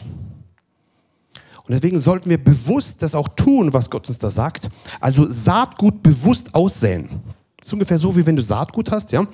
[1.65, 4.69] Und deswegen sollten wir bewusst das auch tun, was Gott uns da sagt.
[4.99, 7.21] Also Saatgut bewusst aussäen.
[7.57, 9.25] Das ist ungefähr so, wie wenn du Saatgut hast, ja,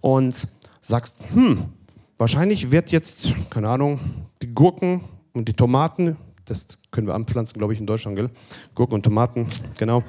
[0.00, 0.48] und
[0.80, 1.66] sagst, hm,
[2.18, 4.00] wahrscheinlich wird jetzt, keine Ahnung,
[4.42, 5.02] die Gurken
[5.32, 6.16] und die Tomaten
[6.50, 8.28] das können wir anpflanzen, glaube ich, in Deutschland, gell?
[8.74, 9.46] Gurken und Tomaten,
[9.78, 10.02] genau.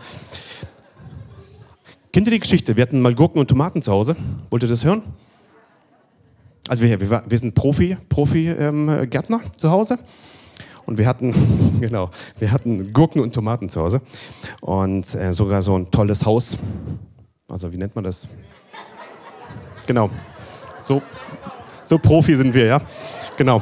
[2.12, 2.76] Kennt ihr die Geschichte?
[2.76, 4.16] Wir hatten mal Gurken und Tomaten zu Hause.
[4.50, 5.04] Wollt ihr das hören?
[6.68, 10.00] Also wir, wir, wir sind Profi, Profi-Gärtner ähm, zu Hause.
[10.86, 11.34] Und wir hatten,
[11.80, 14.02] genau, wir hatten Gurken und Tomaten zu Hause.
[14.62, 16.58] Und äh, sogar so ein tolles Haus.
[17.50, 18.28] Also wie nennt man das?
[19.86, 20.10] Genau.
[20.78, 21.04] So,
[21.84, 22.82] so Profi sind wir, ja.
[23.38, 23.62] Genau.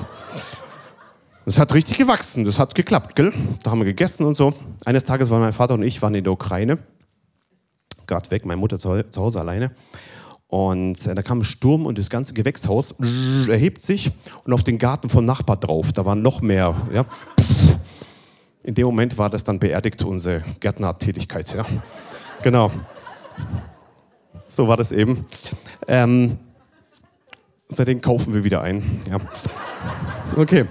[1.50, 3.34] Das hat richtig gewachsen, das hat geklappt, gell?
[3.64, 4.54] Da haben wir gegessen und so.
[4.86, 6.78] Eines Tages waren mein Vater und ich waren in der Ukraine,
[8.06, 9.72] gerade weg, meine Mutter zu, Hause alleine.
[10.46, 12.94] Und äh, da kam ein Sturm und das ganze Gewächshaus
[13.48, 14.12] erhebt sich
[14.44, 15.92] und auf den Garten vom Nachbar drauf.
[15.92, 16.76] Da waren noch mehr.
[16.94, 17.06] Ja.
[18.62, 21.52] In dem Moment war das dann beerdigt, unsere Gärtnertätigkeit.
[21.56, 21.66] Ja.
[22.44, 22.72] Genau.
[24.48, 25.26] So war das eben.
[25.88, 26.38] Ähm,
[27.70, 29.02] seitdem kaufen wir wieder ein.
[29.10, 29.18] Ja.
[30.36, 30.68] Okay.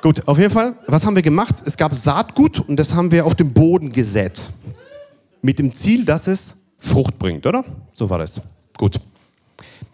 [0.00, 1.62] Gut, auf jeden Fall, was haben wir gemacht?
[1.64, 4.52] Es gab Saatgut und das haben wir auf dem Boden gesät.
[5.42, 7.64] mit dem Ziel, dass es Frucht bringt, oder?
[7.92, 8.40] So war das.
[8.76, 9.00] Gut.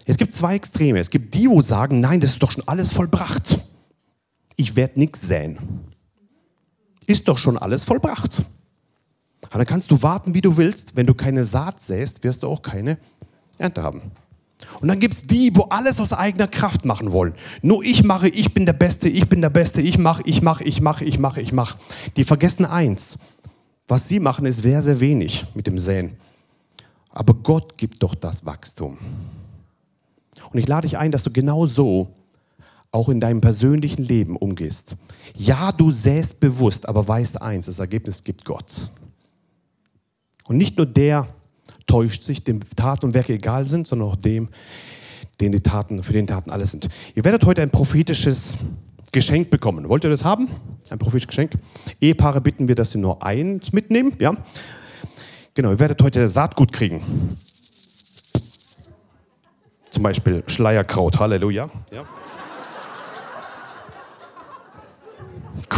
[0.06, 0.98] Es gibt zwei Extreme.
[0.98, 3.58] Es gibt die, wo sagen, nein, das ist doch schon alles vollbracht.
[4.56, 5.58] Ich werde nichts säen.
[7.06, 8.42] Ist doch schon alles vollbracht.
[9.48, 10.96] Aber dann kannst du warten, wie du willst.
[10.96, 12.98] Wenn du keine Saat säst, wirst du auch keine
[13.58, 14.10] Ernte haben.
[14.80, 17.34] Und dann gibt es die, wo alles aus eigener Kraft machen wollen.
[17.62, 20.64] Nur ich mache, ich bin der Beste, ich bin der Beste, ich mache, ich mache,
[20.64, 21.78] ich mache, ich mache, ich mache.
[22.16, 23.18] Die vergessen eins.
[23.86, 26.16] Was sie machen, ist sehr, sehr wenig mit dem Säen.
[27.10, 28.98] Aber Gott gibt doch das Wachstum.
[30.52, 32.08] Und ich lade dich ein, dass du genau so
[32.90, 34.96] auch in deinem persönlichen Leben umgehst.
[35.36, 38.90] Ja, du säst bewusst, aber weißt eins, das Ergebnis gibt Gott.
[40.44, 41.26] Und nicht nur der
[41.86, 44.48] täuscht sich, dem Taten und Werke egal sind, sondern auch dem,
[45.40, 46.88] den die Taten, für den Taten alles sind.
[47.14, 48.56] Ihr werdet heute ein prophetisches
[49.12, 49.88] Geschenk bekommen.
[49.88, 50.48] Wollt ihr das haben?
[50.90, 51.52] Ein prophetisches Geschenk?
[52.00, 54.12] Ehepaare bitten wir, dass sie nur eins mitnehmen.
[54.20, 54.36] Ja?
[55.54, 57.02] Genau, ihr werdet heute Saatgut kriegen.
[59.90, 61.68] Zum Beispiel Schleierkraut, Halleluja.
[61.92, 62.04] Ja.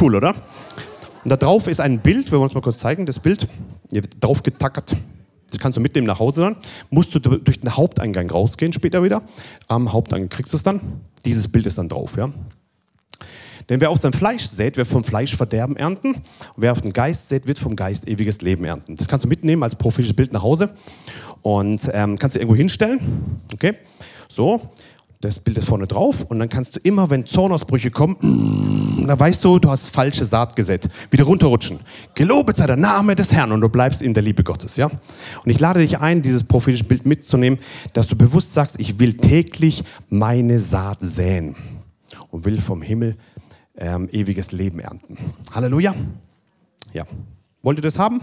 [0.00, 0.34] Cool, oder?
[1.24, 3.48] Und da drauf ist ein Bild, wir wollen es mal kurz zeigen, das Bild,
[3.90, 4.96] hier wird drauf getackert.
[5.50, 6.56] Das kannst du mitnehmen nach Hause dann.
[6.90, 9.22] Musst du durch den Haupteingang rausgehen später wieder.
[9.68, 10.80] Am Haupteingang kriegst du es dann.
[11.24, 12.30] Dieses Bild ist dann drauf, ja.
[13.68, 16.14] Denn wer auf sein Fleisch sät, wird vom Fleisch Verderben ernten.
[16.14, 16.22] Und
[16.56, 18.96] wer auf den Geist sät, wird vom Geist ewiges Leben ernten.
[18.96, 20.70] Das kannst du mitnehmen als prophetisches Bild nach Hause
[21.42, 23.40] und ähm, kannst du irgendwo hinstellen.
[23.52, 23.74] Okay?
[24.28, 24.60] So,
[25.26, 29.18] das Bild ist vorne drauf und dann kannst du immer, wenn Zornausbrüche kommen, mm, da
[29.18, 31.80] weißt du, du hast falsche Saat gesät, wieder runterrutschen.
[32.14, 34.86] Gelobet sei der Name des Herrn und du bleibst in der Liebe Gottes, ja?
[34.86, 37.58] Und ich lade dich ein, dieses prophetische Bild mitzunehmen,
[37.92, 41.56] dass du bewusst sagst, ich will täglich meine Saat säen
[42.30, 43.16] und will vom Himmel
[43.76, 45.18] ähm, ewiges Leben ernten.
[45.52, 45.94] Halleluja.
[46.92, 47.04] Ja.
[47.62, 48.20] Wollt ihr das haben?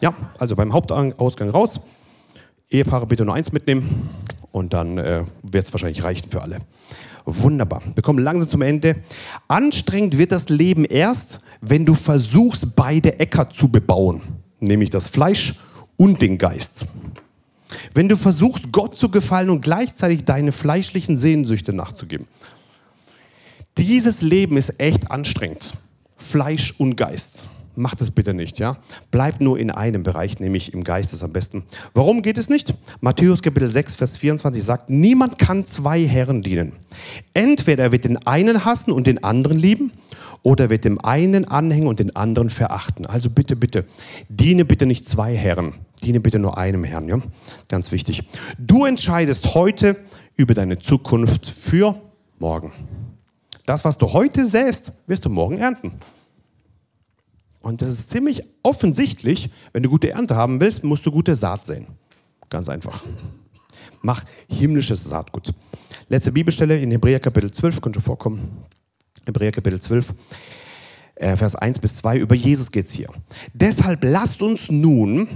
[0.00, 1.80] Ja, also beim Hauptausgang raus.
[2.70, 4.10] Ehepaare bitte nur eins mitnehmen
[4.54, 6.58] und dann äh, wird es wahrscheinlich reichen für alle.
[7.24, 7.82] Wunderbar.
[7.92, 8.96] Wir kommen langsam zum Ende.
[9.48, 14.22] Anstrengend wird das Leben erst, wenn du versuchst, beide Äcker zu bebauen,
[14.60, 15.58] nämlich das Fleisch
[15.96, 16.86] und den Geist.
[17.94, 22.28] Wenn du versuchst, Gott zu gefallen und gleichzeitig deine fleischlichen Sehnsüchte nachzugeben.
[23.76, 25.74] Dieses Leben ist echt anstrengend.
[26.16, 27.48] Fleisch und Geist.
[27.76, 28.76] Macht es bitte nicht, ja?
[29.10, 31.64] Bleibt nur in einem Bereich, nämlich im Geist ist am besten.
[31.92, 32.74] Warum geht es nicht?
[33.00, 36.72] Matthäus Kapitel 6, Vers 24 sagt, niemand kann zwei Herren dienen.
[37.32, 39.92] Entweder er wird den einen hassen und den anderen lieben,
[40.42, 43.06] oder er wird dem einen anhängen und den anderen verachten.
[43.06, 43.84] Also bitte, bitte,
[44.28, 45.74] diene bitte nicht zwei Herren.
[46.02, 47.18] Diene bitte nur einem Herrn, ja?
[47.68, 48.22] Ganz wichtig.
[48.58, 49.96] Du entscheidest heute
[50.36, 52.00] über deine Zukunft für
[52.38, 52.72] morgen.
[53.66, 55.92] Das, was du heute säst, wirst du morgen ernten.
[57.64, 61.64] Und das ist ziemlich offensichtlich, wenn du gute Ernte haben willst, musst du gute Saat
[61.64, 61.86] säen.
[62.50, 63.02] Ganz einfach.
[64.02, 65.54] Mach himmlisches Saatgut.
[66.10, 68.64] Letzte Bibelstelle in Hebräer Kapitel 12, könnte vorkommen.
[69.24, 70.12] Hebräer Kapitel 12,
[71.14, 73.08] äh, Vers 1 bis 2, über Jesus geht es hier.
[73.54, 75.26] Deshalb lasst uns nun,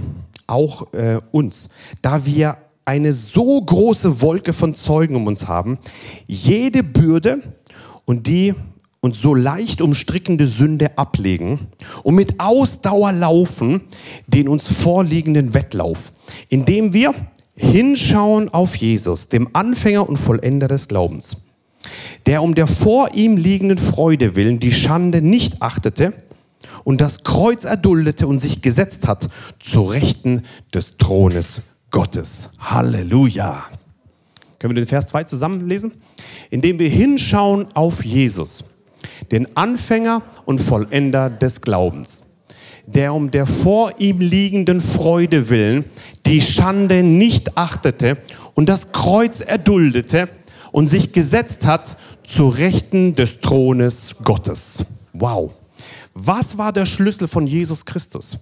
[0.45, 1.69] auch äh, uns,
[2.03, 5.79] da wir eine so große Wolke von Zeugen um uns haben,
[6.27, 7.41] jede Bürde
[8.05, 8.53] und die
[9.01, 11.67] uns so leicht umstrickende Sünde ablegen
[12.03, 13.81] und mit Ausdauer laufen
[14.27, 16.11] den uns vorliegenden Wettlauf,
[16.49, 17.13] indem wir
[17.55, 21.37] hinschauen auf Jesus, dem Anfänger und Vollender des Glaubens,
[22.25, 26.13] der um der vor ihm liegenden Freude willen die Schande nicht achtete
[26.83, 29.27] und das Kreuz erduldete und sich gesetzt hat
[29.59, 30.43] zu Rechten
[30.73, 32.51] des Thrones Gottes.
[32.59, 33.65] Halleluja.
[34.59, 35.93] Können wir den Vers 2 zusammenlesen?
[36.49, 38.63] Indem wir hinschauen auf Jesus,
[39.31, 42.23] den Anfänger und Vollender des Glaubens,
[42.85, 45.85] der um der vor ihm liegenden Freude willen
[46.25, 48.17] die Schande nicht achtete
[48.53, 50.29] und das Kreuz erduldete
[50.71, 54.85] und sich gesetzt hat zu Rechten des Thrones Gottes.
[55.13, 55.51] Wow.
[56.13, 58.37] Was war der Schlüssel von Jesus Christus?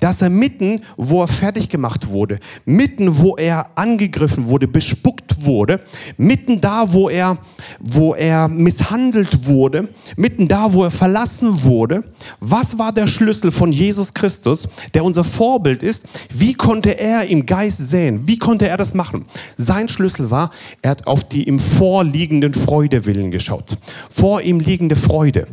[0.00, 5.80] Dass er mitten, wo er fertig gemacht wurde, mitten, wo er angegriffen wurde, bespuckt wurde,
[6.16, 7.38] mitten da, wo er,
[7.80, 12.04] wo er misshandelt wurde, mitten da, wo er verlassen wurde,
[12.40, 16.04] was war der Schlüssel von Jesus Christus, der unser Vorbild ist?
[16.30, 18.26] Wie konnte er im Geist sehen?
[18.26, 19.24] Wie konnte er das machen?
[19.56, 20.50] Sein Schlüssel war,
[20.82, 23.78] er hat auf die im vorliegenden Freudewillen geschaut.
[24.10, 25.48] Vor ihm liegende Freude.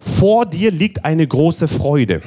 [0.00, 2.22] Vor dir liegt eine große Freude.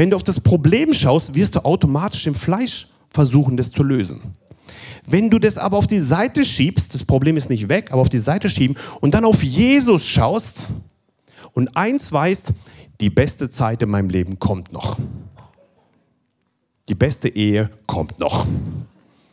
[0.00, 4.32] Wenn du auf das Problem schaust, wirst du automatisch im Fleisch versuchen, das zu lösen.
[5.06, 8.08] Wenn du das aber auf die Seite schiebst, das Problem ist nicht weg, aber auf
[8.08, 10.70] die Seite schieben und dann auf Jesus schaust
[11.52, 12.54] und eins weißt,
[12.98, 14.96] die beste Zeit in meinem Leben kommt noch.
[16.88, 18.46] die beste Ehe kommt noch.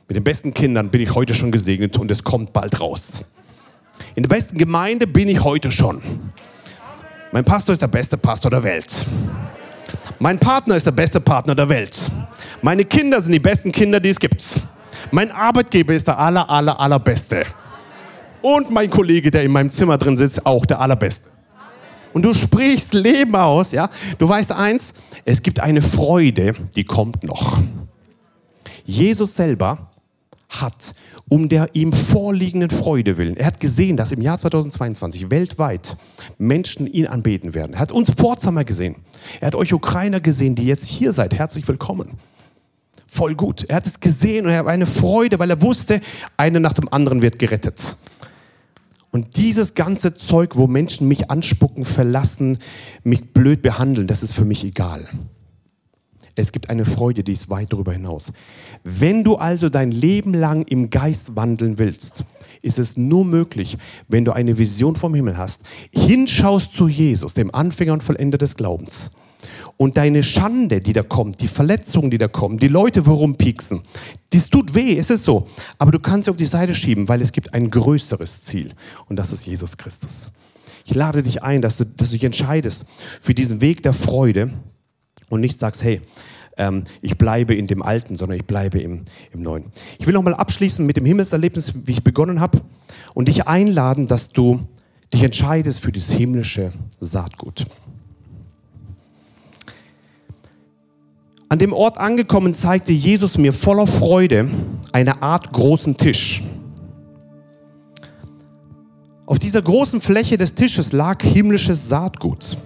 [0.10, 3.24] Mit den besten Kindern bin ich heute schon gesegnet und es kommt bald raus.
[4.16, 6.02] In der besten Gemeinde bin ich heute schon.
[7.32, 9.06] Mein Pastor ist der beste Pastor der Welt.
[10.20, 12.12] Mein Partner ist der beste Partner der Welt.
[12.62, 14.60] Meine Kinder sind die besten Kinder, die es gibt.
[15.12, 17.46] Mein Arbeitgeber ist der aller, aller, allerbeste.
[18.42, 21.30] Und mein Kollege, der in meinem Zimmer drin sitzt, auch der allerbeste.
[22.14, 23.90] Und du sprichst Leben aus, ja?
[24.18, 24.94] Du weißt eins,
[25.26, 27.60] es gibt eine Freude, die kommt noch.
[28.86, 29.92] Jesus selber
[30.50, 30.96] hat
[31.30, 33.36] um der ihm vorliegenden Freude willen.
[33.36, 35.98] Er hat gesehen, dass im Jahr 2022 weltweit
[36.38, 37.74] Menschen ihn anbeten werden.
[37.74, 38.96] Er hat uns Pforzheimer gesehen.
[39.42, 41.34] Er hat euch Ukrainer gesehen, die jetzt hier seid.
[41.34, 42.12] Herzlich willkommen.
[43.08, 43.66] Voll gut.
[43.68, 46.02] Er hat es gesehen und er hat eine Freude, weil er wusste,
[46.38, 47.96] einer nach dem anderen wird gerettet.
[49.12, 52.60] Und dieses ganze Zeug, wo Menschen mich anspucken, verlassen,
[53.04, 55.08] mich blöd behandeln, das ist für mich egal.
[56.40, 58.32] Es gibt eine Freude, die ist weit darüber hinaus.
[58.84, 62.26] Wenn du also dein Leben lang im Geist wandeln willst,
[62.62, 63.78] ist es nur möglich,
[64.08, 68.56] wenn du eine Vision vom Himmel hast, hinschaust zu Jesus, dem Anfänger und Vollender des
[68.56, 69.12] Glaubens.
[69.78, 73.82] Und deine Schande, die da kommt, die Verletzungen, die da kommen, die Leute, worum pieksen,
[74.32, 75.48] das tut weh, es ist so.
[75.80, 78.74] Aber du kannst sie auf die Seite schieben, weil es gibt ein größeres Ziel.
[79.08, 80.30] Und das ist Jesus Christus.
[80.86, 82.86] Ich lade dich ein, dass du, dass du dich entscheidest
[83.22, 84.52] für diesen Weg der Freude,
[85.30, 86.02] und nicht sagst, hey,
[86.58, 89.66] ähm, ich bleibe in dem Alten, sondern ich bleibe im, im Neuen.
[90.00, 92.62] Ich will nochmal abschließen mit dem Himmelserlebnis, wie ich begonnen habe,
[93.14, 94.62] und dich einladen, dass du
[95.14, 97.66] dich entscheidest für das himmlische Saatgut.
[101.50, 104.50] An dem Ort angekommen zeigte Jesus mir voller Freude
[104.92, 106.44] eine Art großen Tisch.
[109.26, 112.58] Auf dieser großen Fläche des Tisches lag himmlisches Saatgut.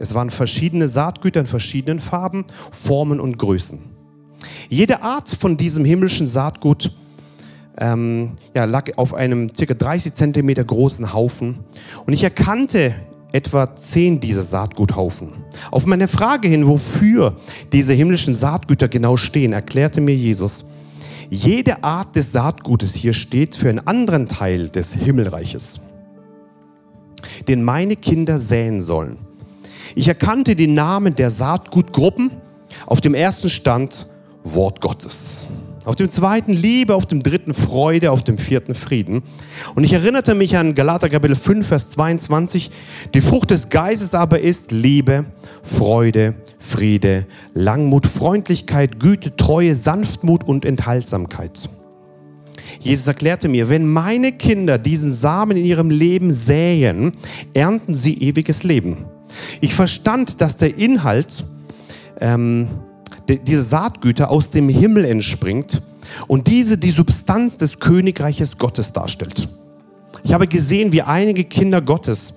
[0.00, 3.78] Es waren verschiedene Saatgüter in verschiedenen Farben, Formen und Größen.
[4.70, 6.96] Jede Art von diesem himmlischen Saatgut
[7.76, 9.74] ähm, ja, lag auf einem ca.
[9.74, 11.58] 30 Zentimeter großen Haufen.
[12.06, 12.94] Und ich erkannte
[13.32, 15.32] etwa zehn dieser Saatguthaufen.
[15.70, 17.36] Auf meine Frage hin, wofür
[17.70, 20.64] diese himmlischen Saatgüter genau stehen, erklärte mir Jesus,
[21.28, 25.78] jede Art des Saatgutes hier steht für einen anderen Teil des Himmelreiches,
[27.48, 29.29] den meine Kinder säen sollen.
[29.94, 32.30] Ich erkannte die Namen der Saatgutgruppen.
[32.86, 34.06] Auf dem ersten stand
[34.44, 35.48] Wort Gottes.
[35.86, 39.22] Auf dem zweiten Liebe, auf dem dritten Freude, auf dem vierten Frieden.
[39.74, 42.70] Und ich erinnerte mich an Galater Kapitel 5, Vers 22.
[43.14, 45.24] Die Frucht des Geistes aber ist Liebe,
[45.62, 51.70] Freude, Friede, Langmut, Freundlichkeit, Güte, Treue, Sanftmut und Enthaltsamkeit.
[52.80, 57.12] Jesus erklärte mir, wenn meine Kinder diesen Samen in ihrem Leben säen,
[57.54, 59.06] ernten sie ewiges Leben.
[59.60, 61.44] Ich verstand, dass der Inhalt
[62.20, 62.68] ähm,
[63.28, 65.82] dieser Saatgüter aus dem Himmel entspringt
[66.26, 69.48] und diese die Substanz des Königreiches Gottes darstellt.
[70.22, 72.34] Ich habe gesehen, wie einige Kinder Gottes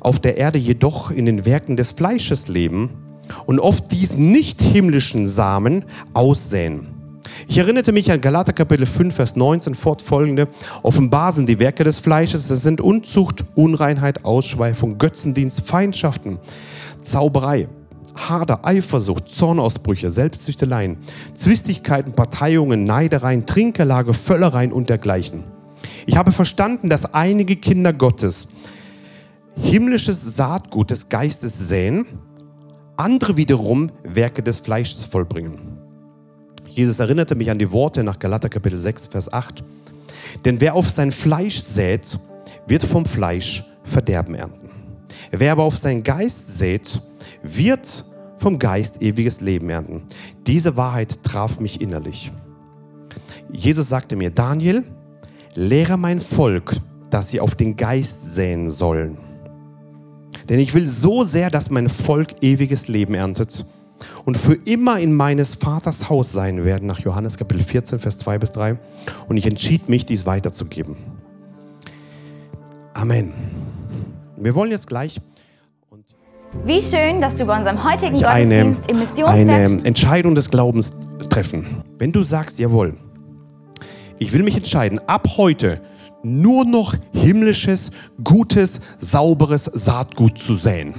[0.00, 2.90] auf der Erde jedoch in den Werken des Fleisches leben
[3.46, 5.84] und oft diesen nicht himmlischen Samen
[6.14, 6.99] aussäen.
[7.48, 10.46] Ich erinnerte mich an Galater Kapitel 5, Vers 19 fortfolgende.
[10.82, 16.38] Offenbar sind die Werke des Fleisches, das sind Unzucht, Unreinheit, Ausschweifung, Götzendienst, Feindschaften,
[17.02, 17.68] Zauberei,
[18.14, 20.98] Hader, Eifersucht, Zornausbrüche, Selbstsüchteleien,
[21.34, 25.44] Zwistigkeiten, Parteiungen, Neidereien, Trinkerlage, Völlereien und dergleichen.
[26.06, 28.48] Ich habe verstanden, dass einige Kinder Gottes
[29.56, 32.06] himmlisches Saatgut des Geistes säen,
[32.96, 35.79] andere wiederum Werke des Fleisches vollbringen.
[36.80, 39.62] Jesus erinnerte mich an die Worte nach Galater Kapitel 6, Vers 8.
[40.46, 42.18] Denn wer auf sein Fleisch sät,
[42.66, 44.70] wird vom Fleisch Verderben ernten.
[45.30, 47.02] Wer aber auf seinen Geist sät,
[47.42, 48.06] wird
[48.38, 50.04] vom Geist ewiges Leben ernten.
[50.46, 52.32] Diese Wahrheit traf mich innerlich.
[53.52, 54.82] Jesus sagte mir, Daniel,
[55.54, 56.76] lehre mein Volk,
[57.10, 59.18] dass sie auf den Geist säen sollen.
[60.48, 63.66] Denn ich will so sehr, dass mein Volk ewiges Leben erntet
[64.24, 68.38] und für immer in meines Vaters Haus sein werden, nach Johannes Kapitel 14, Vers 2
[68.38, 68.78] bis 3.
[69.28, 70.96] Und ich entschied mich, dies weiterzugeben.
[72.94, 73.32] Amen.
[74.36, 75.20] Wir wollen jetzt gleich.
[76.64, 80.92] Wie schön, dass du bei unserem heutigen Gottesdienst eine, im Missionswerk eine Entscheidung des Glaubens
[81.28, 81.84] treffen.
[81.98, 82.94] Wenn du sagst, jawohl,
[84.18, 85.80] ich will mich entscheiden, ab heute
[86.22, 87.92] nur noch himmlisches,
[88.22, 90.94] gutes, sauberes Saatgut zu säen.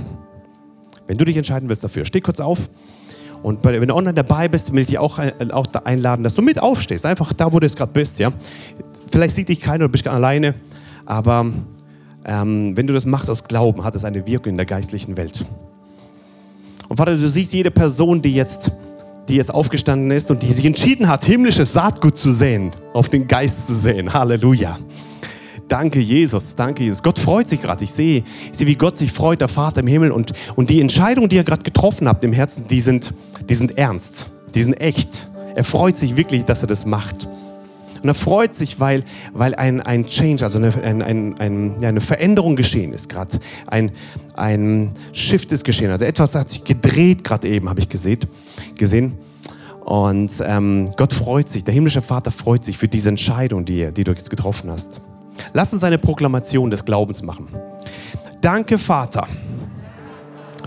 [1.08, 2.70] Wenn du dich entscheiden willst dafür, steh kurz auf.
[3.44, 6.42] Und wenn du online dabei bist, will ich dich auch, äh, auch einladen, dass du
[6.42, 7.06] mit aufstehst.
[7.06, 8.20] Einfach da, wo du jetzt gerade bist.
[8.20, 8.32] Ja?
[9.12, 10.54] Vielleicht sieht dich keiner, du bist alleine.
[11.06, 11.48] Aber
[12.26, 15.46] ähm, wenn du das machst aus Glauben, hat es eine Wirkung in der geistlichen Welt.
[16.88, 18.72] Und Vater, du siehst jede Person, die jetzt
[19.32, 23.28] die jetzt aufgestanden ist und die sich entschieden hat, himmlisches Saatgut zu sehen, auf den
[23.28, 24.14] Geist zu sehen.
[24.14, 24.78] Halleluja.
[25.72, 26.54] Danke, Jesus.
[26.54, 27.02] Danke, Jesus.
[27.02, 27.86] Gott freut sich gerade.
[27.86, 30.12] Ich sehe, ich sehe, wie Gott sich freut, der Vater im Himmel.
[30.12, 33.14] Und, und die Entscheidungen, die ihr gerade getroffen habt im Herzen, die sind,
[33.48, 34.28] die sind ernst.
[34.54, 35.30] Die sind echt.
[35.56, 37.30] Er freut sich wirklich, dass er das macht.
[38.04, 42.02] Und er freut sich, weil, weil ein, ein Change, also eine, ein, ein, ein, eine
[42.02, 43.40] Veränderung geschehen ist gerade.
[43.68, 43.92] Ein,
[44.34, 45.90] ein Shift ist geschehen.
[45.90, 48.20] Also etwas hat sich gedreht gerade eben, habe ich gesehen.
[48.78, 49.14] gesehen.
[49.86, 54.04] Und ähm, Gott freut sich, der himmlische Vater freut sich für diese Entscheidung, die, die
[54.04, 55.00] du jetzt getroffen hast.
[55.54, 57.48] Lass uns eine Proklamation des Glaubens machen.
[58.42, 59.28] Danke, Vater,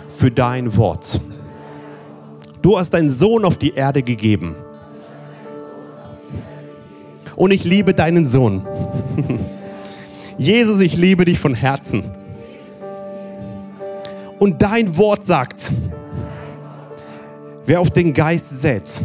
[0.09, 1.21] für dein Wort.
[2.63, 4.55] Du hast deinen Sohn auf die Erde gegeben
[7.37, 8.67] und ich liebe deinen Sohn.
[10.39, 12.05] Jesus, ich liebe dich von Herzen.
[14.39, 15.73] Und dein Wort sagt,
[17.67, 19.01] wer auf den Geist sät,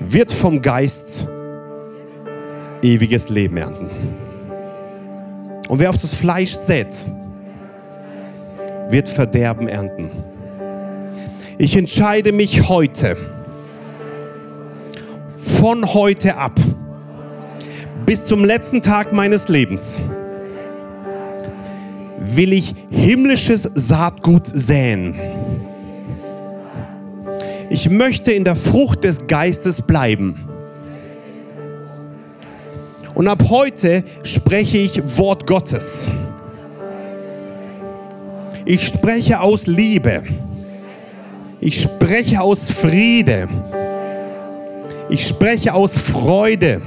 [0.00, 1.26] wird vom Geist
[2.82, 3.90] ewiges Leben ernten.
[5.68, 7.06] Und wer auf das Fleisch sät,
[8.90, 10.10] wird Verderben ernten.
[11.58, 13.16] Ich entscheide mich heute,
[15.36, 16.58] von heute ab
[18.06, 20.00] bis zum letzten Tag meines Lebens
[22.18, 25.14] will ich himmlisches Saatgut säen.
[27.70, 30.49] Ich möchte in der Frucht des Geistes bleiben.
[33.20, 36.08] Und ab heute spreche ich Wort Gottes.
[38.64, 40.22] Ich spreche aus Liebe.
[41.60, 43.46] Ich spreche aus Friede.
[45.10, 46.80] Ich spreche aus Freude.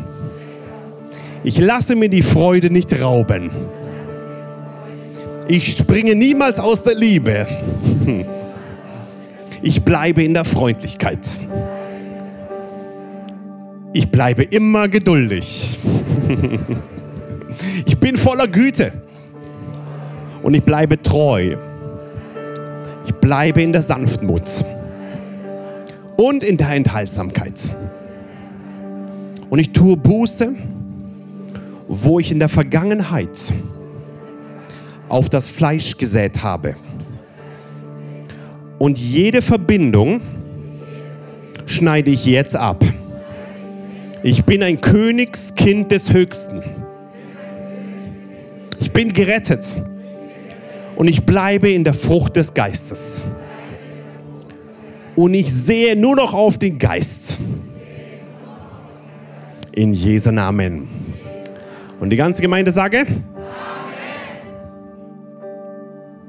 [1.44, 3.52] Ich lasse mir die Freude nicht rauben.
[5.48, 7.46] Ich springe niemals aus der Liebe.
[9.62, 11.20] Ich bleibe in der Freundlichkeit.
[13.94, 15.78] Ich bleibe immer geduldig.
[17.86, 18.91] Ich bin voller Güte.
[20.41, 21.55] Und ich bleibe treu.
[23.05, 24.66] Ich bleibe in der Sanftmut.
[26.18, 27.59] Und in der Enthaltsamkeit.
[29.49, 30.53] Und ich tue Buße,
[31.88, 33.53] wo ich in der Vergangenheit
[35.09, 36.76] auf das Fleisch gesät habe.
[38.80, 40.22] Und jede Verbindung
[41.66, 42.84] schneide ich jetzt ab.
[44.26, 46.63] Ich bin ein Königskind des Höchsten.
[48.80, 49.82] Ich bin gerettet
[50.95, 53.21] und ich bleibe in der Frucht des Geistes.
[55.17, 57.38] Und ich sehe nur noch auf den Geist.
[59.74, 60.88] In Jesu Namen.
[61.99, 63.05] Und die ganze Gemeinde sage,